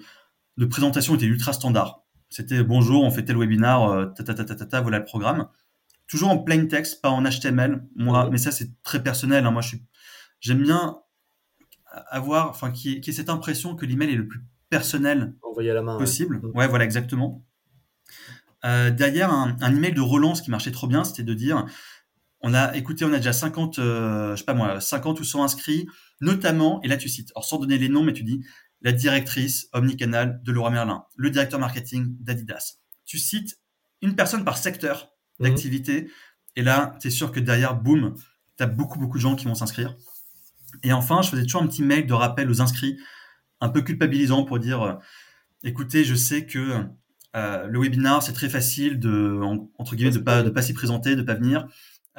de, 0.58 0.66
présentation 0.66 1.16
était 1.16 1.26
ultra 1.26 1.54
standard. 1.54 2.04
C'était 2.30 2.64
bonjour, 2.64 3.04
on 3.04 3.12
fait 3.12 3.26
tel 3.26 3.38
webinar, 3.38 3.90
euh, 3.90 4.06
ta, 4.06 4.24
ta, 4.24 4.34
ta, 4.34 4.56
ta, 4.56 4.82
voilà 4.82 5.00
le 5.00 5.06
programme. 5.06 5.48
Toujours 6.08 6.30
en 6.30 6.38
plain 6.38 6.66
text, 6.68 7.02
pas 7.02 7.10
en 7.10 7.24
HTML. 7.24 7.84
Moi, 7.96 8.30
mais 8.32 8.38
ça, 8.38 8.52
c'est 8.52 8.70
très 8.84 9.02
personnel. 9.02 9.46
Hein. 9.46 9.52
Moi, 9.52 9.62
je 9.62 9.70
suis, 9.70 9.84
j'aime 10.40 10.62
bien 10.62 11.00
avoir, 12.10 12.50
enfin, 12.50 12.72
qui 12.72 13.02
est 13.06 13.12
cette 13.12 13.30
impression 13.30 13.76
que 13.76 13.86
l'email 13.86 14.12
est 14.12 14.16
le 14.16 14.28
plus 14.28 14.44
personnel 14.70 15.36
à 15.60 15.64
la 15.64 15.82
main, 15.82 15.98
possible. 15.98 16.40
Mm. 16.42 16.58
Ouais, 16.58 16.68
voilà, 16.68 16.86
exactement. 16.86 17.44
Euh, 18.66 18.92
derrière, 18.92 19.32
un, 19.32 19.58
un, 19.62 19.76
email 19.76 19.94
de 19.94 20.02
relance 20.02 20.42
qui 20.42 20.52
marchait 20.52 20.72
trop 20.72 20.88
bien, 20.88 21.04
c'était 21.04 21.24
de 21.24 21.34
dire 21.34 21.66
on 22.42 22.54
a 22.54 22.76
écouté, 22.76 23.06
on 23.06 23.14
a 23.14 23.18
déjà 23.18 23.34
50, 23.34 23.80
euh, 23.80 24.32
je 24.32 24.40
sais 24.40 24.46
pas 24.46 24.54
moi, 24.54 24.82
50 24.82 25.20
ou 25.20 25.24
100 25.24 25.44
inscrits, 25.44 25.88
notamment, 26.22 26.82
et 26.82 26.88
là 26.88 26.98
tu 26.98 27.10
cites, 27.10 27.32
alors 27.36 27.46
sans 27.46 27.60
donner 27.60 27.78
les 27.78 27.90
noms, 27.90 28.04
mais 28.04 28.14
tu 28.14 28.24
dis 28.24 28.44
la 28.82 28.92
directrice 28.92 29.68
omnicanal 29.74 30.42
de 30.44 30.52
Laura 30.52 30.72
Merlin, 30.72 31.06
le 31.16 31.30
directeur 31.30 31.60
marketing 31.60 32.16
d'Adidas. 32.20 32.78
Tu 33.06 33.20
cites 33.20 33.60
une 34.02 34.16
personne 34.16 34.44
par 34.44 34.58
secteur 34.58 35.12
mhm. 35.40 35.48
d'activité, 35.48 36.12
et 36.56 36.64
là, 36.64 36.98
tu 37.00 37.08
es 37.08 37.12
sûr 37.12 37.32
que 37.32 37.40
derrière, 37.40 37.76
boum, 37.76 38.16
tu 38.58 38.64
as 38.64 38.68
beaucoup, 38.68 39.00
beaucoup 39.00 39.18
de 39.18 39.22
gens 39.22 39.36
qui 39.36 39.46
vont 39.46 39.56
s'inscrire. 39.56 39.96
Et 40.84 40.94
enfin, 40.94 41.22
je 41.22 41.30
faisais 41.30 41.44
toujours 41.44 41.62
un 41.62 41.68
petit 41.68 41.84
mail 41.84 42.06
de 42.06 42.14
rappel 42.14 42.50
aux 42.50 42.62
inscrits, 42.62 42.98
un 43.62 43.70
peu 43.70 43.82
culpabilisant 43.82 44.44
pour 44.44 44.60
dire, 44.60 44.82
euh, 44.82 44.94
écoutez, 45.64 46.04
je 46.04 46.16
sais 46.16 46.46
que 46.46 46.84
euh, 47.36 47.68
le 47.68 47.80
webinar, 47.80 48.22
c'est 48.22 48.34
très 48.34 48.50
facile 48.50 49.00
de, 49.00 49.40
entre 49.78 49.96
guillemets, 49.96 50.12
de 50.12 50.20
pas, 50.20 50.44
de 50.44 50.50
pas 50.50 50.62
s'y 50.62 50.74
présenter, 50.74 51.16
de 51.16 51.22
pas 51.22 51.36
venir. 51.36 51.68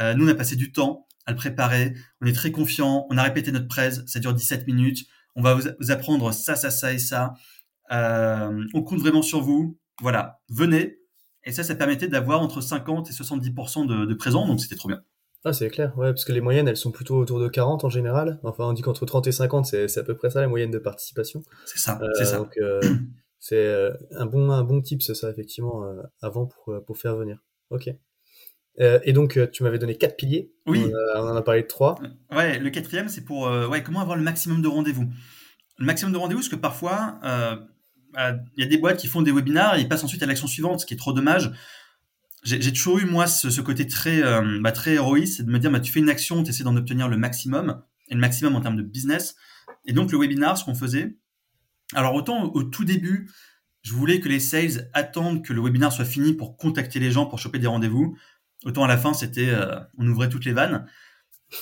Euh, 0.00 0.14
nous, 0.14 0.26
on 0.26 0.28
a 0.28 0.34
passé 0.34 0.56
du 0.56 0.72
temps 0.72 1.06
à 1.26 1.32
le 1.32 1.36
préparer. 1.36 1.94
On 2.20 2.26
est 2.26 2.32
très 2.32 2.52
confiant. 2.52 3.06
On 3.10 3.18
a 3.18 3.22
répété 3.22 3.52
notre 3.52 3.68
presse. 3.68 4.02
Ça 4.06 4.20
dure 4.20 4.34
17 4.34 4.66
minutes. 4.66 5.06
On 5.36 5.42
va 5.42 5.54
vous, 5.54 5.90
apprendre 5.90 6.32
ça, 6.32 6.56
ça, 6.56 6.70
ça 6.70 6.92
et 6.92 6.98
ça. 6.98 7.34
Euh, 7.90 8.64
on 8.74 8.82
compte 8.82 9.00
vraiment 9.00 9.22
sur 9.22 9.40
vous. 9.40 9.78
Voilà, 10.00 10.40
venez. 10.48 10.98
Et 11.44 11.52
ça, 11.52 11.64
ça 11.64 11.74
permettait 11.74 12.08
d'avoir 12.08 12.40
entre 12.40 12.60
50 12.60 13.10
et 13.10 13.12
70% 13.12 13.86
de, 13.86 14.04
de 14.04 14.14
présents. 14.14 14.46
Donc, 14.46 14.60
c'était 14.60 14.76
trop 14.76 14.88
bien. 14.88 15.02
Ah, 15.44 15.52
c'est 15.52 15.70
clair, 15.70 15.96
ouais, 15.98 16.10
parce 16.12 16.24
que 16.24 16.30
les 16.30 16.40
moyennes, 16.40 16.68
elles 16.68 16.76
sont 16.76 16.92
plutôt 16.92 17.16
autour 17.16 17.40
de 17.40 17.48
40 17.48 17.82
en 17.82 17.88
général. 17.88 18.38
Enfin, 18.44 18.64
on 18.64 18.72
dit 18.72 18.82
qu'entre 18.82 19.04
30 19.04 19.26
et 19.26 19.32
50, 19.32 19.66
c'est 19.66 19.98
à 19.98 20.04
peu 20.04 20.14
près 20.14 20.30
ça 20.30 20.40
la 20.40 20.46
moyenne 20.46 20.70
de 20.70 20.78
participation. 20.78 21.42
C'est 21.66 21.80
ça, 21.80 22.00
c'est 22.16 22.26
ça. 22.26 22.36
Euh, 22.58 22.80
donc, 22.80 23.00
c'est 23.40 23.92
un 24.12 24.26
bon, 24.26 24.52
un 24.52 24.62
bon 24.62 24.80
tip, 24.80 25.02
ça, 25.02 25.28
effectivement, 25.30 25.84
avant 26.20 26.46
pour, 26.46 26.72
pour 26.86 26.96
faire 26.96 27.16
venir. 27.16 27.42
Ok. 27.70 27.90
Euh, 28.80 28.98
et 29.04 29.12
donc, 29.12 29.36
euh, 29.36 29.46
tu 29.50 29.62
m'avais 29.62 29.78
donné 29.78 29.96
quatre 29.96 30.16
piliers. 30.16 30.52
Oui. 30.66 30.84
On, 31.16 31.20
en 31.20 31.36
a 31.36 31.42
parlé 31.42 31.62
de 31.62 31.66
trois. 31.66 32.00
Ouais, 32.30 32.58
le 32.58 32.70
quatrième, 32.70 33.08
c'est 33.08 33.24
pour 33.24 33.46
euh, 33.46 33.68
ouais, 33.68 33.82
comment 33.82 34.00
avoir 34.00 34.16
le 34.16 34.22
maximum 34.22 34.62
de 34.62 34.68
rendez-vous. 34.68 35.08
Le 35.78 35.86
maximum 35.86 36.12
de 36.12 36.18
rendez-vous, 36.18 36.40
parce 36.40 36.48
que 36.48 36.56
parfois, 36.56 37.18
il 38.14 38.38
y 38.56 38.62
a 38.62 38.66
des 38.66 38.78
boîtes 38.78 38.98
qui 38.98 39.08
font 39.08 39.22
des 39.22 39.32
webinars 39.32 39.76
et 39.76 39.80
ils 39.80 39.88
passent 39.88 40.04
ensuite 40.04 40.22
à 40.22 40.26
l'action 40.26 40.46
suivante, 40.46 40.80
ce 40.80 40.86
qui 40.86 40.94
est 40.94 40.98
trop 40.98 41.12
dommage. 41.12 41.50
J'ai 42.44 42.72
toujours 42.72 42.98
eu, 42.98 43.04
moi, 43.04 43.26
ce, 43.26 43.60
côté 43.60 43.86
très, 43.86 44.22
bah, 44.60 44.72
très 44.72 44.94
héroïste, 44.94 45.38
c'est 45.38 45.42
de 45.44 45.50
me 45.50 45.58
dire, 45.58 45.70
bah, 45.70 45.80
tu 45.80 45.90
fais 45.90 46.00
une 46.00 46.10
action, 46.10 46.42
tu 46.42 46.50
essaies 46.50 46.64
d'en 46.64 46.76
obtenir 46.76 47.08
le 47.08 47.16
maximum, 47.16 47.82
et 48.08 48.14
le 48.14 48.20
maximum 48.20 48.54
en 48.54 48.60
termes 48.60 48.76
de 48.76 48.82
business. 48.82 49.34
Et 49.86 49.92
donc, 49.92 50.12
le 50.12 50.18
webinar, 50.18 50.56
ce 50.58 50.64
qu'on 50.64 50.74
faisait, 50.74 51.16
alors 51.94 52.14
autant 52.14 52.52
au 52.54 52.62
tout 52.62 52.84
début, 52.84 53.28
je 53.82 53.94
voulais 53.94 54.20
que 54.20 54.28
les 54.28 54.40
sales 54.40 54.88
attendent 54.92 55.44
que 55.44 55.52
le 55.52 55.60
webinar 55.60 55.92
soit 55.92 56.04
fini 56.04 56.34
pour 56.34 56.56
contacter 56.56 57.00
les 57.00 57.10
gens, 57.10 57.26
pour 57.26 57.38
choper 57.38 57.58
des 57.58 57.66
rendez-vous. 57.66 58.16
Autant 58.64 58.84
à 58.84 58.88
la 58.88 58.98
fin, 58.98 59.14
c'était 59.14 59.48
euh, 59.48 59.78
on 59.98 60.06
ouvrait 60.06 60.28
toutes 60.28 60.44
les 60.44 60.52
vannes. 60.52 60.86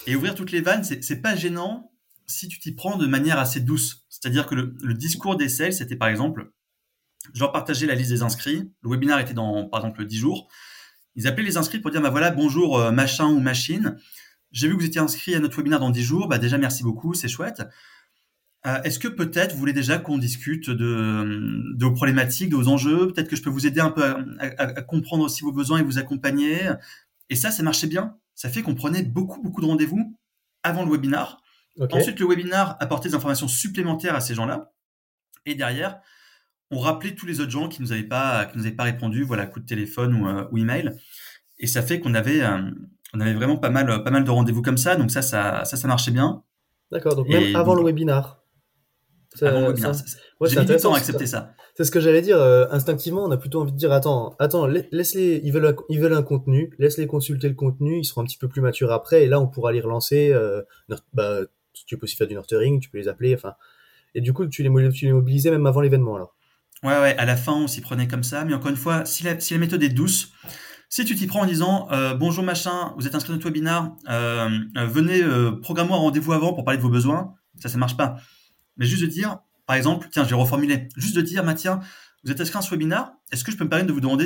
Et 0.07 0.15
ouvrir 0.15 0.35
toutes 0.35 0.53
les 0.53 0.61
vannes, 0.61 0.85
c'est 0.85 1.21
pas 1.21 1.35
gênant 1.35 1.91
si 2.27 2.49
tu 2.49 2.61
t'y 2.61 2.73
prends 2.73 2.97
de 2.97 3.07
manière 3.07 3.39
assez 3.39 3.61
douce. 3.61 4.07
C'est-à-dire 4.09 4.47
que 4.47 4.55
le, 4.55 4.95
discours 4.95 5.37
des 5.37 5.49
sales, 5.49 5.73
c'était 5.73 5.97
par 5.97 6.09
exemple, 6.09 6.53
je 7.35 7.41
leur 7.41 7.53
partageais 7.53 7.87
la 7.87 7.95
liste 7.95 8.11
des 8.11 8.23
inscrits. 8.23 8.71
Le 8.83 8.91
webinaire 8.91 9.19
était 9.19 9.35
dans, 9.35 9.69
par 9.69 9.81
exemple, 9.81 10.07
10 10.07 10.17
jours. 10.17 10.49
Ils 11.17 11.27
appelaient 11.27 11.45
les 11.45 11.57
inscrits 11.57 11.81
pour 11.81 11.91
dire, 11.91 12.01
bah 12.01 12.11
voilà, 12.11 12.31
bonjour 12.31 12.79
euh, 12.79 12.93
machin 12.93 13.27
ou 13.27 13.41
machine. 13.41 13.97
J'ai 14.53 14.69
vu 14.69 14.75
que 14.75 14.81
vous 14.81 14.87
étiez 14.87 15.01
inscrit 15.01 15.35
à 15.35 15.41
notre 15.41 15.57
webinaire 15.57 15.81
dans 15.81 15.91
10 15.91 16.03
jours. 16.03 16.29
Bah 16.29 16.39
déjà, 16.39 16.57
merci 16.57 16.83
beaucoup, 16.83 17.15
c'est 17.15 17.29
chouette. 17.29 17.63
Euh, 18.66 18.83
est-ce 18.83 18.99
que 18.99 19.09
peut-être 19.09 19.53
vous 19.53 19.59
voulez 19.59 19.73
déjà 19.73 19.99
qu'on 19.99 20.18
discute 20.18 20.68
de, 20.68 21.75
de, 21.75 21.85
vos 21.85 21.92
problématiques, 21.92 22.51
de 22.51 22.57
vos 22.57 22.68
enjeux? 22.68 23.09
Peut-être 23.09 23.29
que 23.29 23.37
je 23.37 23.42
peux 23.42 23.51
vous 23.51 23.66
aider 23.66 23.81
un 23.81 23.90
peu 23.90 24.03
à, 24.38 24.83
comprendre 24.83 25.25
aussi 25.25 25.42
vos 25.42 25.53
besoins 25.53 25.79
et 25.79 25.83
vous 25.83 25.99
accompagner. 25.99 26.70
Et 27.31 27.37
ça, 27.37 27.51
ça 27.51 27.62
marchait 27.62 27.87
bien. 27.87 28.16
Ça 28.35 28.51
fait 28.51 28.62
qu'on 28.62 28.75
prenait 28.75 29.03
beaucoup, 29.03 29.40
beaucoup 29.42 29.62
de 29.62 29.66
rendez-vous 29.66 30.14
avant 30.62 30.85
le 30.85 30.90
webinar. 30.90 31.40
Ensuite, 31.90 32.20
le 32.20 32.27
webinar 32.27 32.77
apportait 32.81 33.09
des 33.09 33.14
informations 33.14 33.49
supplémentaires 33.49 34.14
à 34.14 34.20
ces 34.20 34.35
gens-là. 34.35 34.73
Et 35.46 35.55
derrière, 35.55 36.01
on 36.70 36.79
rappelait 36.79 37.14
tous 37.14 37.25
les 37.25 37.40
autres 37.40 37.51
gens 37.51 37.68
qui 37.68 37.81
nous 37.81 37.92
avaient 37.92 38.03
pas, 38.03 38.44
qui 38.44 38.59
nous 38.59 38.66
avaient 38.66 38.77
pas 38.77 38.85
répondu, 38.85 39.23
voilà, 39.23 39.46
coup 39.46 39.61
de 39.61 39.66
téléphone 39.66 40.14
ou, 40.14 40.29
euh, 40.29 40.46
ou 40.53 40.59
email. 40.59 40.90
Et 41.59 41.66
ça 41.66 41.83
fait 41.83 41.99
qu'on 42.01 42.12
avait, 42.12 42.42
euh, 42.42 42.70
on 43.14 43.20
avait 43.20 43.35
vraiment 43.35 43.57
pas 43.57 43.70
mal, 43.70 44.03
pas 44.05 44.11
mal 44.11 44.25
de 44.25 44.31
rendez-vous 44.31 44.62
comme 44.62 44.77
ça. 44.77 44.96
Donc 44.96 45.11
ça, 45.11 45.23
ça, 45.23 45.64
ça, 45.64 45.77
ça 45.79 45.88
marchait 45.88 46.11
bien. 46.11 46.42
D'accord. 46.92 47.16
Donc 47.16 47.29
même 47.29 47.57
avant 47.57 47.75
le 47.75 47.83
webinar. 47.83 48.39
Avant 49.43 49.69
webinaire. 49.69 49.93
J'ai 50.43 50.61
mis 50.61 50.66
du 50.66 50.77
temps 50.77 50.95
à 50.95 50.99
accepter 50.99 51.27
ça. 51.27 51.55
C'est 51.77 51.85
ce 51.85 51.90
que 51.90 52.01
j'allais 52.01 52.23
dire. 52.23 52.38
Euh, 52.38 52.66
instinctivement, 52.71 53.25
on 53.25 53.31
a 53.31 53.37
plutôt 53.37 53.61
envie 53.61 53.73
de 53.73 53.77
dire 53.77 53.93
attends, 53.93 54.35
attends, 54.38 54.66
laisse-les. 54.66 55.40
Ils 55.45 55.53
veulent, 55.53 55.77
ils 55.88 56.01
veulent 56.01 56.14
un 56.14 56.23
contenu. 56.23 56.75
Laisse-les 56.79 57.07
consulter 57.07 57.49
le 57.49 57.55
contenu. 57.55 57.99
Ils 57.99 58.05
seront 58.05 58.23
un 58.23 58.25
petit 58.25 58.38
peu 58.38 58.49
plus 58.49 58.61
matures 58.61 58.93
après. 58.93 59.25
Et 59.25 59.27
là, 59.27 59.40
on 59.40 59.47
pourra 59.47 59.73
les 59.73 59.81
relancer. 59.81 60.33
Euh, 60.33 60.62
bah, 61.12 61.40
tu 61.87 61.97
peux 61.97 62.05
aussi 62.05 62.16
faire 62.16 62.27
du 62.27 62.35
nurturing. 62.35 62.81
Tu 62.81 62.90
peux 62.90 62.99
les 62.99 63.09
appeler. 63.09 63.35
Enfin, 63.35 63.55
et 64.14 64.21
du 64.21 64.33
coup, 64.33 64.47
tu 64.47 64.62
les, 64.62 64.90
tu 64.90 65.07
les 65.07 65.12
mobilisais 65.12 65.51
même 65.51 65.66
avant 65.66 65.81
l'événement 65.81 66.16
alors. 66.16 66.35
Ouais, 66.83 66.99
ouais. 66.99 67.16
À 67.16 67.27
la 67.27 67.37
fin, 67.37 67.53
on 67.53 67.66
s'y 67.66 67.81
prenait 67.81 68.09
comme 68.09 68.25
ça. 68.25 68.45
Mais 68.45 68.55
encore 68.55 68.71
une 68.71 68.77
fois, 68.77 69.05
si 69.05 69.23
la, 69.25 69.38
si 69.38 69.55
la 69.55 69.61
méthode 69.61 69.83
est 69.83 69.90
douce, 69.90 70.33
si 70.93 71.05
tu 71.05 71.14
t'y 71.14 71.29
prends 71.29 71.43
en 71.43 71.47
disant 71.47 71.87
euh, 71.93 72.14
bonjour 72.14 72.43
machin, 72.43 72.95
vous 72.99 73.07
êtes 73.07 73.14
inscrit 73.14 73.33
à 73.33 73.37
notre 73.37 73.47
webinar, 73.47 73.93
euh 74.09 74.49
venez 74.75 75.23
euh, 75.23 75.53
programmer 75.53 75.93
un 75.93 75.99
rendez-vous 75.99 76.33
avant 76.33 76.53
pour 76.53 76.64
parler 76.64 76.79
de 76.79 76.83
vos 76.83 76.88
besoins, 76.88 77.35
ça 77.61 77.69
ça 77.69 77.79
marche 77.79 77.97
pas. 77.97 78.16
Mais 78.81 78.87
juste 78.87 79.03
de 79.03 79.07
dire, 79.07 79.38
par 79.66 79.77
exemple, 79.77 80.09
tiens, 80.11 80.25
je 80.25 80.31
vais 80.31 80.35
reformuler, 80.35 80.88
juste 80.97 81.14
de 81.14 81.21
dire, 81.21 81.45
tiens, 81.55 81.79
vous 82.25 82.33
êtes 82.33 82.40
inscrit 82.40 82.59
à 82.59 82.62
ce 82.62 82.71
webinar, 82.71 83.12
est-ce 83.31 83.45
que 83.45 83.53
je 83.53 83.57
peux 83.57 83.64
me 83.64 83.71
permettre 83.71 83.88
de 83.88 83.93
vous 83.93 84.01
demander, 84.01 84.25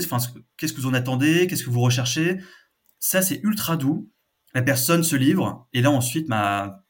qu'est-ce 0.56 0.72
que 0.72 0.80
vous 0.80 0.86
en 0.86 0.94
attendez, 0.94 1.46
qu'est-ce 1.46 1.64
que 1.64 1.70
vous 1.70 1.80
recherchez? 1.80 2.40
Ça 2.98 3.20
c'est 3.20 3.40
ultra 3.42 3.76
doux. 3.76 4.10
La 4.54 4.62
personne 4.62 5.02
se 5.02 5.16
livre 5.16 5.68
et 5.72 5.82
là 5.82 5.90
ensuite, 5.90 6.28
bah, 6.28 6.84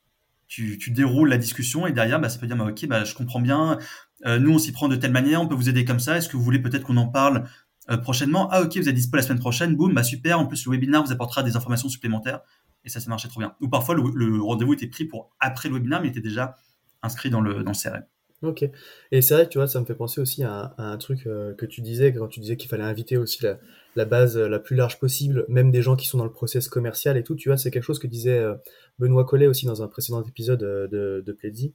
tu, 0.46 0.78
tu 0.78 0.90
déroules 0.90 1.30
la 1.30 1.38
discussion 1.38 1.86
et 1.86 1.92
derrière, 1.92 2.20
bah, 2.20 2.28
ça 2.28 2.38
peut 2.38 2.46
dire, 2.46 2.56
bah, 2.56 2.66
ok, 2.68 2.86
bah, 2.86 3.04
je 3.04 3.14
comprends 3.14 3.40
bien. 3.40 3.78
nous, 4.24 4.52
on 4.52 4.58
s'y 4.58 4.70
prend 4.70 4.88
de 4.88 4.96
telle 4.96 5.12
manière, 5.12 5.40
on 5.40 5.48
peut 5.48 5.54
vous 5.54 5.68
aider 5.68 5.84
comme 5.84 6.00
ça. 6.00 6.16
Est-ce 6.18 6.28
que 6.28 6.36
vous 6.36 6.44
voulez 6.44 6.60
peut-être 6.60 6.84
qu'on 6.84 6.98
en 6.98 7.08
parle 7.08 7.48
euh, 7.90 7.96
prochainement? 7.96 8.48
Ah 8.50 8.62
ok, 8.62 8.76
vous 8.76 8.88
êtes 8.88 8.94
dispo 8.94 9.16
la 9.16 9.22
semaine 9.22 9.40
prochaine, 9.40 9.74
boum, 9.76 9.94
bah 9.94 10.04
super. 10.04 10.38
En 10.38 10.46
plus, 10.46 10.64
le 10.66 10.72
webinaire 10.72 11.02
vous 11.02 11.12
apportera 11.12 11.42
des 11.42 11.56
informations 11.56 11.88
supplémentaires 11.88 12.40
et 12.84 12.88
ça, 12.88 13.00
ça 13.00 13.08
marchait 13.08 13.28
trop 13.28 13.40
bien. 13.40 13.54
Ou 13.60 13.68
parfois, 13.68 13.94
le, 13.94 14.42
rendez-vous 14.42 14.74
était 14.74 14.86
pris 14.86 15.06
pour 15.06 15.30
après 15.40 15.68
le 15.68 15.76
webinaire, 15.76 16.00
mais 16.00 16.08
il 16.08 16.10
était 16.10 16.20
déjà 16.20 16.54
inscrit 17.04 17.30
dans 17.30 17.40
le, 17.40 17.62
CRM. 17.64 18.02
Ok. 18.42 18.64
Et 19.10 19.22
c'est 19.22 19.34
vrai 19.34 19.48
tu 19.48 19.58
vois, 19.58 19.66
ça 19.66 19.80
me 19.80 19.86
fait 19.86 19.94
penser 19.94 20.20
aussi 20.20 20.42
à, 20.42 20.74
un 20.76 20.98
truc 20.98 21.26
euh, 21.26 21.54
que 21.54 21.64
tu 21.66 21.80
disais 21.80 22.12
quand 22.12 22.28
tu 22.28 22.40
disais 22.40 22.56
qu'il 22.56 22.68
fallait 22.68 22.82
inviter 22.84 23.16
aussi 23.16 23.42
la, 23.42 23.58
la, 23.96 24.04
base 24.04 24.36
la 24.36 24.58
plus 24.58 24.76
large 24.76 24.98
possible, 24.98 25.46
même 25.48 25.70
des 25.70 25.82
gens 25.82 25.96
qui 25.96 26.06
sont 26.06 26.18
dans 26.18 26.24
le 26.24 26.32
process 26.32 26.68
commercial 26.68 27.16
et 27.16 27.22
tout. 27.22 27.34
Tu 27.36 27.48
vois, 27.48 27.56
c'est 27.56 27.70
quelque 27.70 27.84
chose 27.84 27.98
que 27.98 28.06
disait 28.06 28.38
euh, 28.38 28.54
Benoît 28.98 29.24
Collet 29.24 29.46
aussi 29.46 29.66
dans 29.66 29.82
un 29.82 29.88
précédent 29.88 30.22
épisode 30.22 30.60
de, 30.60 31.22
de 31.24 31.32
Plaidy. 31.32 31.74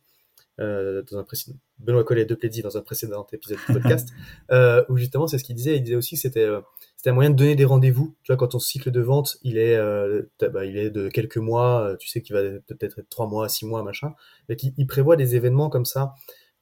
Euh, 0.60 1.04
dans 1.10 1.18
un 1.18 1.24
précédent, 1.24 1.58
Benoît 1.78 2.04
Collet 2.04 2.26
de 2.26 2.36
Plaidy 2.36 2.62
dans 2.62 2.76
un 2.78 2.82
précédent 2.82 3.26
épisode 3.32 3.60
du 3.66 3.74
podcast, 3.74 4.10
euh, 4.52 4.84
où 4.90 4.98
justement 4.98 5.26
c'est 5.28 5.38
ce 5.38 5.44
qu'il 5.44 5.56
disait. 5.56 5.78
Il 5.78 5.84
disait 5.84 5.96
aussi 5.96 6.16
que 6.16 6.22
c'était 6.22 6.44
euh, 6.44 6.60
c'était 6.98 7.12
un 7.12 7.14
moyen 7.14 7.30
de 7.30 7.36
donner 7.36 7.56
des 7.56 7.64
rendez-vous. 7.64 8.16
Tu 8.24 8.32
vois, 8.32 8.38
quand 8.38 8.50
ton 8.50 8.60
cycle 8.60 8.92
de 8.92 9.00
vente 9.00 9.38
il 9.44 9.58
est 9.58 9.78
bah, 10.42 10.66
il 10.66 10.78
est 10.78 10.90
de 10.90 11.08
quelques 11.08 11.38
mois, 11.38 11.96
tu 12.00 12.10
sais 12.10 12.22
qu'il 12.22 12.36
va 12.36 12.42
peut-être 12.68 13.00
être 13.00 13.10
trois 13.10 13.28
mois, 13.28 13.48
six 13.48 13.66
mois, 13.66 13.84
machin, 13.84 14.14
qu'il 14.58 14.74
il 14.78 14.86
prévoit 14.86 15.16
des 15.16 15.36
événements 15.36 15.70
comme 15.70 15.86
ça 15.86 16.14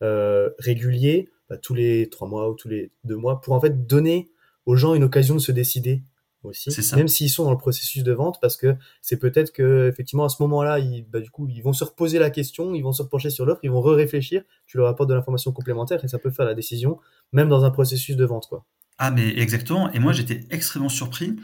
réguliers, 0.01 1.29
bah, 1.49 1.57
tous 1.57 1.73
les 1.73 2.09
trois 2.09 2.27
mois 2.27 2.49
ou 2.49 2.53
tous 2.53 2.69
les 2.69 2.91
deux 3.03 3.17
mois, 3.17 3.41
pour 3.41 3.53
en 3.53 3.61
fait 3.61 3.87
donner 3.87 4.29
aux 4.67 4.75
gens 4.75 4.93
une 4.93 5.03
occasion 5.03 5.33
de 5.33 5.39
se 5.39 5.51
décider 5.51 6.03
aussi, 6.47 6.69
même 6.95 7.07
s'ils 7.07 7.29
sont 7.29 7.45
dans 7.45 7.51
le 7.51 7.57
processus 7.57 8.03
de 8.03 8.11
vente, 8.11 8.39
parce 8.41 8.57
que 8.57 8.75
c'est 9.01 9.17
peut-être 9.17 9.51
que 9.51 9.87
effectivement 9.87 10.25
à 10.25 10.29
ce 10.29 10.41
moment-là, 10.43 10.79
ils, 10.79 11.05
bah, 11.09 11.19
du 11.19 11.29
coup, 11.29 11.47
ils 11.47 11.61
vont 11.61 11.73
se 11.73 11.83
reposer 11.83 12.19
la 12.19 12.29
question, 12.29 12.73
ils 12.73 12.81
vont 12.81 12.91
se 12.91 13.01
repencher 13.01 13.29
sur 13.29 13.45
l'offre, 13.45 13.61
ils 13.63 13.71
vont 13.71 13.81
re-réfléchir. 13.81 14.43
Tu 14.65 14.77
leur 14.77 14.87
apportes 14.87 15.09
de 15.09 15.13
l'information 15.13 15.51
complémentaire 15.51 16.03
et 16.03 16.07
ça 16.07 16.19
peut 16.19 16.31
faire 16.31 16.45
la 16.45 16.53
décision, 16.53 16.99
même 17.31 17.49
dans 17.49 17.63
un 17.63 17.71
processus 17.71 18.15
de 18.15 18.25
vente, 18.25 18.47
quoi. 18.47 18.65
Ah 18.97 19.11
mais 19.11 19.37
exactement. 19.37 19.91
Et 19.91 19.99
moi 19.99 20.11
j'étais 20.11 20.41
extrêmement 20.49 20.89
surpris 20.89 21.35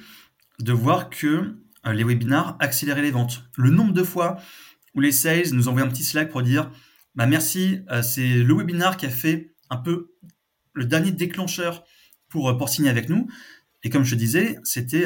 de 0.59 0.73
voir 0.73 1.09
que 1.09 1.55
euh, 1.85 1.93
les 1.93 2.03
webinars 2.03 2.57
accéléraient 2.59 3.01
les 3.01 3.11
ventes. 3.11 3.43
Le 3.57 3.69
nombre 3.69 3.93
de 3.93 4.03
fois 4.03 4.37
où 4.95 5.01
les 5.01 5.11
sales 5.11 5.51
nous 5.53 5.67
envoient 5.67 5.83
un 5.83 5.87
petit 5.87 6.03
Slack 6.03 6.29
pour 6.29 6.41
dire 6.41 6.71
bah 7.15 7.27
merci, 7.27 7.81
euh, 7.91 8.01
c'est 8.01 8.27
le 8.27 8.55
webinar 8.55 8.97
qui 8.97 9.05
a 9.05 9.09
fait 9.09 9.53
un 9.69 9.77
peu 9.77 10.13
le 10.73 10.85
dernier 10.85 11.11
déclencheur 11.11 11.83
pour, 12.27 12.49
euh, 12.49 12.57
pour 12.57 12.69
signer 12.69 12.89
avec 12.89 13.09
nous. 13.09 13.27
Et 13.83 13.89
comme 13.89 14.03
je 14.03 14.15
disais, 14.15 14.57
c'était 14.63 15.05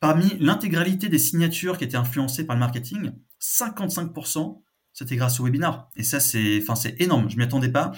parmi 0.00 0.36
l'intégralité 0.38 1.08
des 1.08 1.18
signatures 1.18 1.78
qui 1.78 1.84
étaient 1.84 1.96
influencées 1.96 2.44
par 2.44 2.56
le 2.56 2.60
marketing, 2.60 3.12
55% 3.40 4.62
c'était 4.98 5.14
grâce 5.14 5.38
au 5.38 5.44
webinar. 5.44 5.88
Et 5.96 6.02
ça, 6.02 6.18
c'est, 6.18 6.58
enfin, 6.60 6.74
énorme. 6.98 7.30
Je 7.30 7.36
m'y 7.36 7.44
attendais 7.44 7.68
pas, 7.68 7.92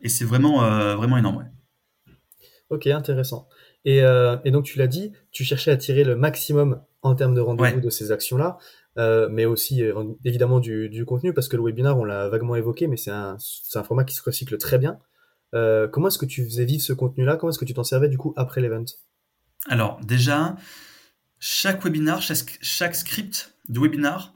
et 0.00 0.08
c'est 0.08 0.24
vraiment, 0.24 0.64
euh, 0.64 0.94
vraiment 0.94 1.18
énorme. 1.18 1.50
Ok, 2.70 2.86
intéressant. 2.86 3.48
Euh, 3.86 4.38
et, 4.44 4.52
donc 4.52 4.64
tu 4.64 4.78
l'as 4.78 4.86
dit, 4.86 5.12
tu 5.32 5.42
cherchais 5.44 5.72
à 5.72 5.76
tirer 5.76 6.04
le 6.04 6.14
maximum 6.14 6.80
en 7.02 7.14
termes 7.16 7.34
de 7.34 7.40
rendez-vous 7.40 7.80
de 7.80 7.90
ces 7.90 8.12
actions-là, 8.12 8.58
euh, 8.98 9.28
mais 9.30 9.44
aussi 9.46 9.82
évidemment 10.24 10.60
du, 10.60 11.04
contenu, 11.04 11.34
parce 11.34 11.48
que 11.48 11.56
le 11.56 11.64
webinar, 11.64 11.98
on 11.98 12.04
l'a 12.04 12.28
vaguement 12.28 12.54
évoqué, 12.54 12.86
mais 12.86 12.96
c'est 12.96 13.10
un, 13.10 13.36
un, 13.74 13.82
format 13.82 14.04
qui 14.04 14.14
se 14.14 14.22
recycle 14.22 14.56
très 14.56 14.78
bien. 14.78 14.98
comment 15.52 16.06
est-ce 16.06 16.18
que 16.18 16.26
tu 16.26 16.44
faisais 16.44 16.64
vivre 16.64 16.82
ce 16.82 16.92
contenu-là? 16.92 17.36
Comment 17.36 17.50
est-ce 17.50 17.58
que 17.58 17.64
tu 17.64 17.74
t'en 17.74 17.84
servais 17.84 18.08
du 18.08 18.16
coup 18.16 18.32
après 18.36 18.60
l'event? 18.60 18.84
Alors 19.68 20.00
déjà, 20.04 20.56
chaque 21.40 21.84
webinar, 21.84 22.22
chaque, 22.22 22.94
script 22.94 23.54
de 23.68 23.80
webinar, 23.80 24.34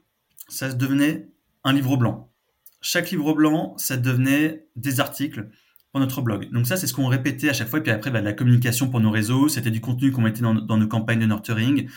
ça 0.49 0.73
devenait 0.73 1.29
un 1.65 1.73
livre 1.73 1.97
blanc. 1.97 2.33
Chaque 2.81 3.11
livre 3.11 3.35
blanc, 3.35 3.75
ça 3.77 3.97
devenait 3.97 4.67
des 4.77 5.01
articles 5.01 5.49
pour 5.91 6.01
notre 6.01 6.23
blog. 6.23 6.51
Donc 6.53 6.67
ça, 6.67 6.77
c'est 6.77 6.87
ce 6.87 6.95
qu'on 6.95 7.07
répétait 7.09 7.49
à 7.49 7.53
chaque 7.53 7.69
fois. 7.69 7.81
Et 7.81 7.83
puis 7.83 7.93
après, 7.93 8.11
bah, 8.11 8.21
la 8.21 8.33
communication 8.33 8.89
pour 8.89 9.01
nos 9.01 9.11
réseaux. 9.11 9.49
C'était 9.49 9.71
du 9.71 9.81
contenu 9.81 10.13
qu'on 10.13 10.23
mettait 10.23 10.43
dans, 10.43 10.55
nos 10.55 10.89
campagnes 10.89 11.21
de 11.21 11.27
nurturing. 11.27 11.89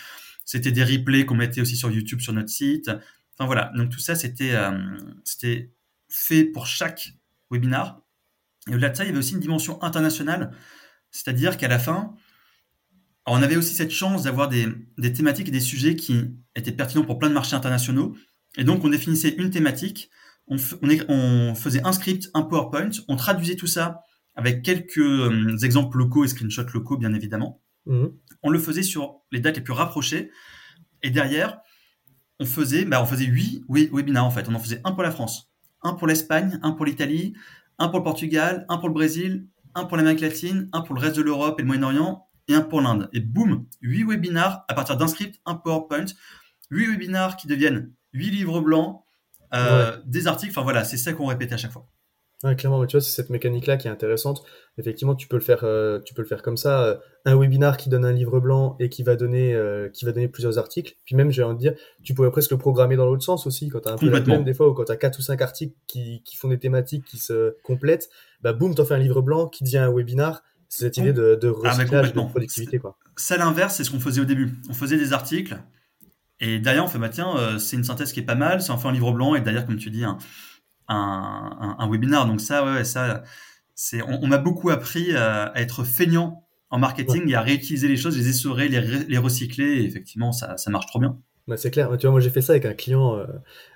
C'était 0.44 0.72
des 0.72 0.84
replays 0.84 1.26
qu'on 1.26 1.36
mettait 1.36 1.62
aussi 1.62 1.78
sur 1.78 1.92
YouTube, 1.92 2.20
sur 2.20 2.34
notre 2.34 2.50
site. 2.50 2.90
Enfin 3.34 3.46
voilà. 3.46 3.72
Donc 3.76 3.90
tout 3.90 4.00
ça, 4.00 4.16
c'était 4.16 4.56
euh, 4.56 4.78
fait 6.10 6.44
pour 6.46 6.68
chaque 6.68 7.14
webinar. 7.50 8.02
Et 8.68 8.72
au-delà 8.72 8.90
de 8.90 8.98
ça, 8.98 9.04
il 9.04 9.08
y 9.08 9.10
avait 9.10 9.20
aussi 9.20 9.34
une 9.34 9.40
dimension 9.40 9.82
internationale. 9.84 10.52
C'est-à-dire 11.12 11.58
qu'à 11.58 11.68
la 11.68 11.80
fin, 11.80 12.16
on 13.34 13.42
avait 13.42 13.56
aussi 13.56 13.74
cette 13.74 13.92
chance 13.92 14.24
d'avoir 14.24 14.50
des, 14.50 14.68
thématiques 15.14 15.48
et 15.48 15.52
des 15.52 15.62
sujets 15.62 15.96
qui 15.96 16.22
étaient 16.56 16.72
pertinents 16.72 17.06
pour 17.06 17.18
plein 17.18 17.30
de 17.30 17.34
marchés 17.34 17.56
internationaux. 17.56 18.16
Et 18.58 18.64
donc, 18.64 18.84
on 18.84 18.90
définissait 18.90 19.36
une 19.38 19.50
thématique, 19.50 20.10
on, 20.48 20.58
faisait 21.56 21.82
un 21.86 21.94
script, 21.94 22.30
un 22.34 22.42
PowerPoint, 22.42 22.92
on 23.08 23.16
traduisait 23.16 23.56
tout 23.56 23.68
ça 23.68 24.02
avec 24.36 24.64
quelques 24.64 24.98
euh, 24.98 25.58
exemples 25.64 25.98
locaux 25.98 26.26
et 26.26 26.28
screenshots 26.28 26.74
locaux, 26.74 26.98
bien 26.98 27.14
évidemment. 27.14 27.62
Mmh. 27.86 28.08
On 28.44 28.50
le 28.50 28.60
faisait 28.60 28.84
sur 28.84 29.22
les 29.32 29.40
dates 29.40 29.56
les 29.56 29.62
plus 29.62 29.74
rapprochées. 29.74 30.32
Et 31.02 31.10
derrière, 31.10 31.60
on 32.40 32.46
faisait, 32.46 32.84
bah, 32.84 33.02
on 33.02 33.06
faisait 33.06 33.26
huit 33.26 33.64
webinars, 33.70 34.26
en 34.26 34.32
fait. 34.32 34.50
On 34.50 34.56
en 34.56 34.60
faisait 34.60 34.82
un 34.84 34.92
pour 34.92 35.04
la 35.04 35.12
France, 35.12 35.54
un 35.84 35.94
pour 35.94 36.08
l'Espagne, 36.08 36.60
un 36.64 36.72
pour 36.72 36.86
l'Italie, 36.86 37.34
un 37.78 37.88
pour 37.88 38.00
le 38.00 38.04
Portugal, 38.04 38.66
un 38.68 38.78
pour 38.78 38.90
le 38.90 38.94
Brésil, 38.94 39.48
un 39.74 39.86
pour 39.86 39.96
l'Amérique 39.96 40.22
latine, 40.22 40.70
un 40.74 40.82
pour 40.82 40.96
le 40.96 41.02
reste 41.02 41.16
de 41.16 41.22
l'Europe 41.22 41.60
et 41.60 41.62
le 41.62 41.68
Moyen-Orient, 41.68 42.28
et 42.48 42.56
un 42.56 42.62
pour 42.62 42.82
l'Inde. 42.82 43.10
Et 43.14 43.20
boum, 43.20 43.66
8 43.82 44.04
webinars 44.04 44.66
à 44.68 44.74
partir 44.74 44.98
d'un 44.98 45.08
script, 45.08 45.40
un 45.46 45.56
PowerPoint, 45.56 46.06
8 46.70 46.88
webinars 46.88 47.38
qui 47.38 47.48
deviennent 47.48 47.92
8 48.14 48.32
livres 48.32 48.62
blancs, 48.62 49.04
euh, 49.54 49.98
des 50.06 50.28
articles, 50.28 50.52
enfin 50.52 50.64
voilà, 50.64 50.84
c'est 50.84 50.98
ça 50.98 51.14
qu'on 51.14 51.26
répétait 51.26 51.54
à 51.54 51.58
chaque 51.58 51.72
fois. 51.72 51.88
Ouais, 52.44 52.56
clairement, 52.56 52.80
mais 52.80 52.88
tu 52.88 52.94
vois, 52.94 53.02
c'est 53.02 53.12
cette 53.12 53.30
mécanique-là 53.30 53.78
qui 53.78 53.88
est 53.88 53.92
intéressante. 53.92 54.42
Effectivement, 54.80 55.14
tu 55.14 55.28
peux 55.28 55.36
le 55.36 55.44
faire, 55.44 55.64
euh, 55.64 56.00
tu 56.00 56.16
peux 56.16 56.24
le 56.24 56.28
faire 56.28 56.42
comme 56.42 56.58
ça. 56.58 56.84
Euh, 56.84 56.98
un 57.26 57.38
webinar 57.38 57.78
qui 57.78 57.88
donne 57.88 58.04
un 58.04 58.12
livre 58.12 58.40
blanc 58.40 58.76
et 58.80 58.90
qui 58.90 59.04
va 59.04 59.16
donner, 59.16 59.56
qui 59.94 60.06
va 60.06 60.12
donner 60.12 60.28
plusieurs 60.28 60.58
articles. 60.58 60.96
Puis 61.06 61.16
même, 61.16 61.30
j'ai 61.30 61.44
envie 61.44 61.56
de 61.56 61.60
dire, 61.60 61.74
tu 62.02 62.16
pourrais 62.16 62.32
presque 62.32 62.50
le 62.50 62.58
programmer 62.58 62.96
dans 62.96 63.06
l'autre 63.06 63.24
sens 63.24 63.46
aussi. 63.46 63.70
Quand 63.70 63.82
tu 63.82 63.90
as 63.90 63.92
un 63.92 63.98
peu 63.98 64.10
la 64.10 64.20
des 64.20 64.54
fois, 64.56 64.70
ou 64.70 64.74
quand 64.74 64.86
tu 64.86 64.92
as 64.92 64.98
4 64.98 65.20
ou 65.20 65.22
5 65.22 65.40
articles 65.40 65.76
qui, 65.86 66.24
qui, 66.24 66.36
font 66.36 66.48
des 66.48 66.58
thématiques 66.58 67.06
qui 67.06 67.18
se 67.18 67.56
complètent, 67.64 68.10
bah 68.42 68.54
boum, 68.54 68.74
t'en 68.74 68.86
fais 68.86 68.96
un 68.96 69.00
livre 69.00 69.22
blanc 69.22 69.48
qui 69.48 69.64
devient 69.64 69.78
un 69.78 69.94
webinar 69.94 70.42
cette 70.72 70.98
idée 70.98 71.12
de, 71.12 71.36
de 71.36 71.54
ah, 71.64 71.70
recyclage, 71.70 72.14
de 72.14 72.22
productivité. 72.22 72.80
Quoi. 72.80 72.98
Ça, 73.18 73.36
l'inverse, 73.38 73.76
c'est 73.76 73.84
ce 73.84 73.92
qu'on 73.92 74.00
faisait 74.00 74.22
au 74.22 74.26
début. 74.26 74.56
On 74.70 74.74
faisait 74.74 74.98
des 74.98 75.12
articles, 75.12 75.58
et 76.40 76.60
derrière, 76.60 76.86
on 76.86 76.88
fait, 76.88 76.98
bah, 76.98 77.10
tiens, 77.10 77.36
euh, 77.38 77.60
c'est 77.60 77.76
une 77.76 77.84
synthèse 77.84 78.14
qui 78.14 78.22
est 78.22 78.26
pas 78.26 78.36
mal, 78.36 78.62
c'est 78.62 78.72
en 78.72 78.78
fait 78.78 78.88
un 78.88 78.94
livre 78.94 79.12
blanc, 79.12 79.36
et 79.36 79.42
derrière, 79.42 79.66
comme 79.66 79.78
tu 79.78 79.92
dis, 79.92 80.04
un, 80.06 80.18
un. 80.88 82.26
Donc 82.26 82.40
ça, 82.42 82.66
ouais, 82.66 82.86
ça, 82.86 83.24
c'est, 83.76 84.02
on, 84.02 84.26
m'a 84.28 84.38
beaucoup 84.38 84.70
appris 84.70 85.14
à, 85.16 85.52
être 85.56 85.84
feignant 85.84 86.48
en 86.70 86.80
marketing 86.80 87.30
et 87.30 87.36
à 87.36 87.42
réutiliser 87.42 87.90
les 87.90 87.98
choses, 87.98 88.18
les 88.18 88.30
essorer, 88.30 88.70
les, 88.70 88.80
les 88.82 89.18
recycler, 89.18 89.82
et 89.82 89.84
effectivement, 89.84 90.32
ça, 90.32 90.56
ça 90.56 90.72
marche 90.72 90.86
trop 90.88 91.00
bien. 91.00 91.20
Bah, 91.48 91.58
c'est 91.58 91.70
clair. 91.70 91.90
Tu 91.98 92.08
vois, 92.08 92.12
moi 92.12 92.22
j'ai 92.22 92.30
fait 92.30 92.42
ça 92.42 92.54
avec 92.54 92.66
un 92.66 92.74
client, 92.74 93.18
euh, 93.18 93.26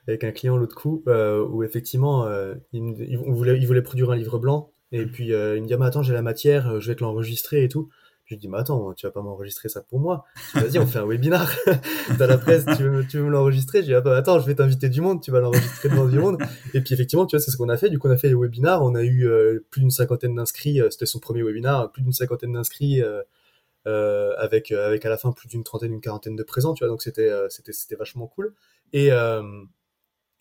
avec 0.08 0.24
un 0.24 0.32
client 0.32 0.56
l'autre 0.56 0.76
coup, 0.76 1.04
euh, 1.08 1.46
où 1.46 1.62
effectivement, 1.62 2.26
il, 2.72 2.96
il, 3.00 3.18
voulait, 3.18 3.58
il 3.58 3.68
voulait 3.68 3.82
produire 3.82 4.12
un 4.12 4.16
livre 4.16 4.40
blanc 4.40 4.72
et 4.96 5.06
puis 5.06 5.34
euh, 5.34 5.58
il 5.58 5.64
me 5.64 5.68
dit, 5.68 5.74
ah, 5.74 5.84
attends, 5.84 6.02
j'ai 6.02 6.14
la 6.14 6.22
matière, 6.22 6.70
euh, 6.70 6.80
je 6.80 6.88
vais 6.88 6.96
te 6.96 7.04
l'enregistrer 7.04 7.64
et 7.64 7.70
tout. 7.70 7.90
Je 8.26 8.34
lui 8.34 8.40
dis, 8.40 8.48
mais 8.48 8.58
attends, 8.58 8.94
tu 8.94 9.06
vas 9.06 9.12
pas 9.12 9.22
m'enregistrer 9.22 9.70
ça 9.70 9.82
pour 9.82 10.00
moi. 10.00 10.26
Vas-y, 10.56 10.80
on 10.80 10.88
fait 10.88 10.98
un 10.98 11.06
webinar. 11.06 11.52
Dans 12.18 12.26
la 12.26 12.40
presse, 12.40 12.66
tu 12.78 12.84
veux, 12.84 13.06
tu 13.06 13.18
veux 13.18 13.26
me 13.26 13.30
l'enregistrer? 13.30 13.82
Je 13.82 13.86
dis, 13.86 13.94
ah, 13.94 14.02
attends, 14.16 14.40
je 14.40 14.48
vais 14.48 14.56
t'inviter 14.56 14.90
du 14.90 15.02
monde, 15.02 15.22
tu 15.22 15.30
vas 15.30 15.42
l'enregistrer 15.42 15.90
devant 15.90 16.08
du 16.08 16.18
monde. 16.18 16.42
Et 16.74 16.82
puis 16.82 16.94
effectivement, 16.96 17.26
tu 17.28 17.36
vois, 17.36 17.44
c'est 17.44 17.52
ce 17.52 17.58
qu'on 17.58 17.70
a 17.70 17.78
fait. 17.78 17.90
Du 17.90 18.00
coup, 18.00 18.08
on 18.08 18.12
a 18.12 18.18
fait 18.18 18.30
les 18.30 18.34
webinars. 18.34 18.82
On 18.84 18.96
a 18.96 19.04
eu 19.04 19.28
euh, 19.28 19.64
plus 19.70 19.82
d'une 19.82 19.92
cinquantaine 19.92 20.34
d'inscrits. 20.34 20.82
C'était 20.90 21.06
son 21.06 21.20
premier 21.20 21.44
webinar, 21.44 21.92
plus 21.92 22.02
d'une 22.02 22.14
cinquantaine 22.14 22.54
d'inscrits. 22.54 23.04
Avec 23.86 24.72
avec 24.72 25.06
à 25.06 25.10
la 25.10 25.18
fin 25.18 25.32
plus 25.32 25.48
d'une 25.48 25.64
trentaine, 25.64 25.94
une 25.94 26.02
quarantaine 26.02 26.36
de 26.36 26.44
présents, 26.44 26.74
tu 26.74 26.84
vois. 26.84 26.90
Donc 26.90 27.04
c'était 27.04 27.32
c'était 27.50 27.74
c'était 27.74 27.96
vachement 27.96 28.26
cool. 28.26 28.56
Et 28.94 29.12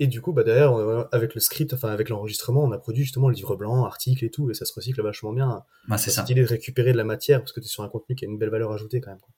Et 0.01 0.09
du 0.09 0.21
coup, 0.21 0.33
bah 0.33 0.43
derrière, 0.43 0.75
avec 1.13 1.35
le 1.35 1.41
script, 1.41 1.73
enfin 1.73 1.89
avec 1.89 2.09
l'enregistrement, 2.09 2.65
on 2.65 2.73
a 2.73 2.79
produit 2.79 3.05
justement 3.05 3.29
le 3.29 3.35
livre 3.35 3.55
blanc, 3.55 3.85
article 3.85 4.25
et 4.25 4.31
tout, 4.31 4.51
et 4.51 4.55
ça 4.55 4.65
se 4.65 4.73
recycle 4.75 5.01
vachement 5.03 5.33
bien. 5.33 5.63
Bah, 5.87 5.99
c'est 5.99 6.11
ça. 6.11 6.23
Cette 6.23 6.31
idée 6.31 6.43
de 6.43 6.49
récupérer 6.49 6.93
de 6.93 6.97
la 6.97 7.05
matière, 7.05 7.41
parce 7.41 7.53
que 7.53 7.61
tu 7.61 7.67
es 7.67 7.69
sur 7.69 7.85
un 7.85 7.89
contenu 7.89 8.17
qui 8.17 8.25
a 8.25 8.29
une 8.29 8.39
belle 8.39 8.51
valeur 8.51 8.73
ajoutée 8.73 9.01
quand 9.01 9.11
même. 9.11 9.21
Quoi. 9.21 9.33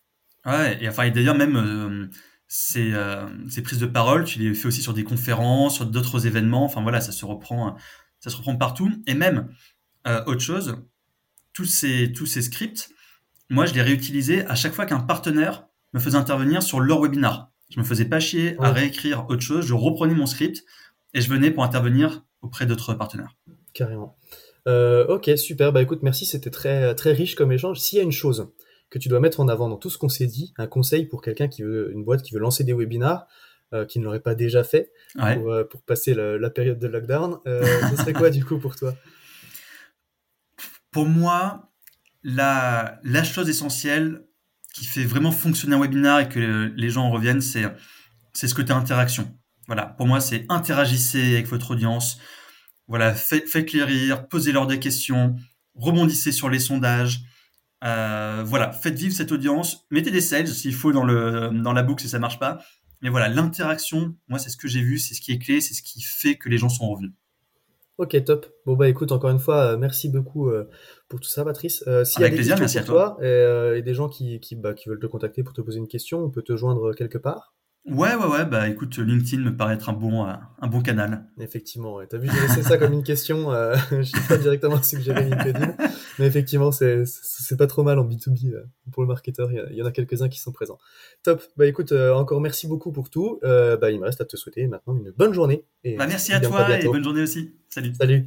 Ouais, 0.46 0.82
et 0.82 0.88
enfin, 0.88 1.02
et 1.02 1.10
d'ailleurs, 1.10 1.34
même 1.34 1.56
euh, 1.56 2.06
ces, 2.48 2.92
euh, 2.94 3.26
ces, 3.48 3.62
prises 3.62 3.80
de 3.80 3.86
parole, 3.86 4.24
tu 4.24 4.38
les 4.38 4.54
fais 4.54 4.68
aussi 4.68 4.80
sur 4.80 4.94
des 4.94 5.04
conférences, 5.04 5.74
sur 5.74 5.86
d'autres 5.86 6.26
événements, 6.26 6.64
enfin 6.64 6.82
voilà, 6.82 7.00
ça 7.00 7.12
se 7.12 7.24
reprend, 7.24 7.76
ça 8.20 8.30
se 8.30 8.36
reprend 8.36 8.56
partout. 8.56 8.90
Et 9.06 9.14
même, 9.14 9.48
euh, 10.06 10.22
autre 10.26 10.40
chose, 10.40 10.76
tous 11.52 11.64
ces, 11.64 12.12
tous 12.12 12.26
ces 12.26 12.42
scripts, 12.42 12.90
moi, 13.50 13.66
je 13.66 13.74
les 13.74 13.82
réutilisais 13.82 14.46
à 14.46 14.54
chaque 14.54 14.72
fois 14.72 14.86
qu'un 14.86 15.00
partenaire 15.00 15.66
me 15.92 16.00
faisait 16.00 16.16
intervenir 16.16 16.62
sur 16.62 16.80
leur 16.80 17.00
webinar. 17.00 17.50
Je 17.70 17.80
me 17.80 17.84
faisais 17.84 18.04
pas 18.04 18.20
chier 18.20 18.56
à 18.60 18.72
réécrire 18.72 19.26
autre 19.28 19.42
chose. 19.42 19.66
Je 19.66 19.74
reprenais 19.74 20.14
mon 20.14 20.26
script 20.26 20.64
et 21.14 21.20
je 21.20 21.28
venais 21.28 21.50
pour 21.50 21.64
intervenir 21.64 22.24
auprès 22.42 22.66
d'autres 22.66 22.94
partenaires. 22.94 23.34
Carrément. 23.72 24.16
Euh, 24.68 25.06
ok, 25.08 25.30
super. 25.36 25.72
Bah 25.72 25.82
écoute, 25.82 26.02
merci. 26.02 26.26
C'était 26.26 26.50
très 26.50 26.94
très 26.94 27.12
riche 27.12 27.34
comme 27.34 27.52
échange. 27.52 27.80
S'il 27.80 27.98
y 27.98 28.00
a 28.00 28.04
une 28.04 28.12
chose 28.12 28.48
que 28.90 28.98
tu 28.98 29.08
dois 29.08 29.20
mettre 29.20 29.40
en 29.40 29.48
avant 29.48 29.68
dans 29.68 29.76
tout 29.76 29.90
ce 29.90 29.98
qu'on 29.98 30.08
s'est 30.08 30.26
dit, 30.26 30.54
un 30.58 30.66
conseil 30.66 31.06
pour 31.06 31.22
quelqu'un 31.22 31.48
qui 31.48 31.62
veut 31.62 31.90
une 31.92 32.04
boîte 32.04 32.22
qui 32.22 32.34
veut 32.34 32.40
lancer 32.40 32.62
des 32.62 32.72
webinars, 32.72 33.26
euh, 33.74 33.84
qui 33.84 33.98
ne 33.98 34.04
l'aurait 34.04 34.20
pas 34.20 34.36
déjà 34.36 34.62
fait 34.62 34.92
pour, 35.14 35.50
euh, 35.50 35.64
pour, 35.64 35.82
passer 35.82 36.14
la, 36.14 36.50
période 36.50 36.78
de 36.78 36.86
lockdown, 36.86 37.38
ce 37.44 37.96
serait 37.96 38.12
quoi 38.12 38.30
du 38.30 38.44
coup 38.44 38.58
pour 38.58 38.76
toi? 38.76 38.94
Pour 40.92 41.06
moi, 41.06 41.72
la, 42.22 43.00
la 43.02 43.24
chose 43.24 43.48
essentielle, 43.48 44.24
qui 44.76 44.84
fait 44.84 45.04
vraiment 45.04 45.32
fonctionner 45.32 45.74
un 45.74 45.80
webinar 45.80 46.20
et 46.20 46.28
que 46.28 46.72
les 46.76 46.90
gens 46.90 47.10
reviennent, 47.10 47.40
c'est 47.40 47.64
c'est 48.34 48.46
ce 48.46 48.54
côté 48.54 48.72
interaction. 48.72 49.34
Voilà, 49.66 49.86
pour 49.86 50.06
moi, 50.06 50.20
c'est 50.20 50.44
interagissez 50.50 51.34
avec 51.34 51.46
votre 51.46 51.70
audience. 51.70 52.18
Voilà, 52.86 53.14
faites-les 53.14 53.82
rire, 53.82 54.28
posez-leur 54.28 54.66
des 54.66 54.78
questions, 54.78 55.34
rebondissez 55.74 56.30
sur 56.30 56.50
les 56.50 56.60
sondages. 56.60 57.22
Euh, 57.84 58.44
voilà, 58.46 58.70
faites 58.70 58.98
vivre 58.98 59.14
cette 59.14 59.32
audience. 59.32 59.86
Mettez 59.90 60.10
des 60.10 60.20
sales 60.20 60.48
s'il 60.48 60.74
faut 60.74 60.92
dans, 60.92 61.04
le, 61.04 61.50
dans 61.52 61.72
la 61.72 61.82
boucle 61.82 62.02
si 62.02 62.08
ça 62.10 62.18
marche 62.18 62.38
pas. 62.38 62.60
Mais 63.00 63.08
voilà, 63.08 63.28
l'interaction, 63.28 64.14
moi, 64.28 64.38
c'est 64.38 64.50
ce 64.50 64.56
que 64.58 64.68
j'ai 64.68 64.82
vu, 64.82 64.98
c'est 64.98 65.14
ce 65.14 65.22
qui 65.22 65.32
est 65.32 65.38
clé, 65.38 65.62
c'est 65.62 65.74
ce 65.74 65.82
qui 65.82 66.02
fait 66.02 66.36
que 66.36 66.50
les 66.50 66.58
gens 66.58 66.68
sont 66.68 66.88
revenus. 66.88 67.12
Ok, 67.98 68.22
top. 68.24 68.46
Bon, 68.66 68.74
bah 68.74 68.88
écoute, 68.88 69.10
encore 69.10 69.30
une 69.30 69.38
fois, 69.38 69.72
euh, 69.72 69.76
merci 69.78 70.10
beaucoup 70.10 70.50
euh, 70.50 70.68
pour 71.08 71.18
tout 71.18 71.28
ça, 71.28 71.44
Patrice. 71.44 71.82
Euh, 71.86 72.04
S'il 72.04 72.20
y 72.20 72.24
a 72.24 72.28
des 72.28 72.34
plaisir, 72.34 72.58
questions 72.58 72.82
pour 72.82 72.88
toi, 72.88 73.16
euh, 73.22 73.76
et, 73.76 73.82
des 73.82 73.94
gens 73.94 74.08
qui, 74.08 74.38
qui, 74.40 74.54
bah, 74.54 74.74
qui 74.74 74.90
veulent 74.90 75.00
te 75.00 75.06
contacter 75.06 75.42
pour 75.42 75.54
te 75.54 75.62
poser 75.62 75.78
une 75.78 75.88
question, 75.88 76.22
on 76.22 76.30
peut 76.30 76.42
te 76.42 76.56
joindre 76.56 76.94
quelque 76.94 77.16
part 77.16 77.55
Ouais, 77.86 78.16
ouais, 78.16 78.26
ouais, 78.26 78.44
bah 78.44 78.68
écoute, 78.68 78.98
LinkedIn 78.98 79.42
me 79.42 79.56
paraît 79.56 79.74
être 79.74 79.88
un 79.88 79.92
bon, 79.92 80.26
euh, 80.26 80.32
un 80.60 80.66
bon 80.66 80.80
canal. 80.80 81.24
Effectivement, 81.38 81.94
ouais. 81.94 82.08
t'as 82.08 82.18
vu, 82.18 82.28
j'ai 82.28 82.40
laissé 82.40 82.62
ça 82.64 82.78
comme 82.78 82.92
une 82.92 83.04
question, 83.04 83.52
euh, 83.52 83.76
je 83.90 84.02
sais 84.02 84.28
pas 84.28 84.36
directement 84.38 84.82
suggéré 84.82 85.24
LinkedIn, 85.24 85.76
mais 86.18 86.26
effectivement, 86.26 86.72
c'est, 86.72 87.04
c'est 87.06 87.56
pas 87.56 87.68
trop 87.68 87.84
mal 87.84 88.00
en 88.00 88.04
B2B 88.04 88.54
euh, 88.54 88.64
pour 88.90 89.04
le 89.04 89.08
marketeur, 89.08 89.52
il 89.52 89.76
y, 89.76 89.82
en 89.82 89.86
a 89.86 89.92
quelques-uns 89.92 90.28
qui 90.28 90.40
sont 90.40 90.50
présents. 90.50 90.78
Top, 91.22 91.42
bah 91.56 91.66
écoute, 91.66 91.92
euh, 91.92 92.12
encore 92.12 92.40
merci 92.40 92.66
beaucoup 92.66 92.90
pour 92.90 93.08
tout, 93.08 93.38
bah 93.42 93.90
il 93.92 94.00
me 94.00 94.04
reste 94.04 94.20
à 94.20 94.24
te 94.24 94.36
souhaiter 94.36 94.66
maintenant 94.66 94.96
une 94.96 95.12
bonne 95.12 95.32
journée. 95.32 95.64
Et 95.84 95.96
bah 95.96 96.08
merci 96.08 96.32
à 96.32 96.40
toi 96.40 96.76
et 96.76 96.84
bonne 96.86 97.04
journée 97.04 97.22
aussi, 97.22 97.54
salut. 97.68 97.92
Salut. 97.94 98.26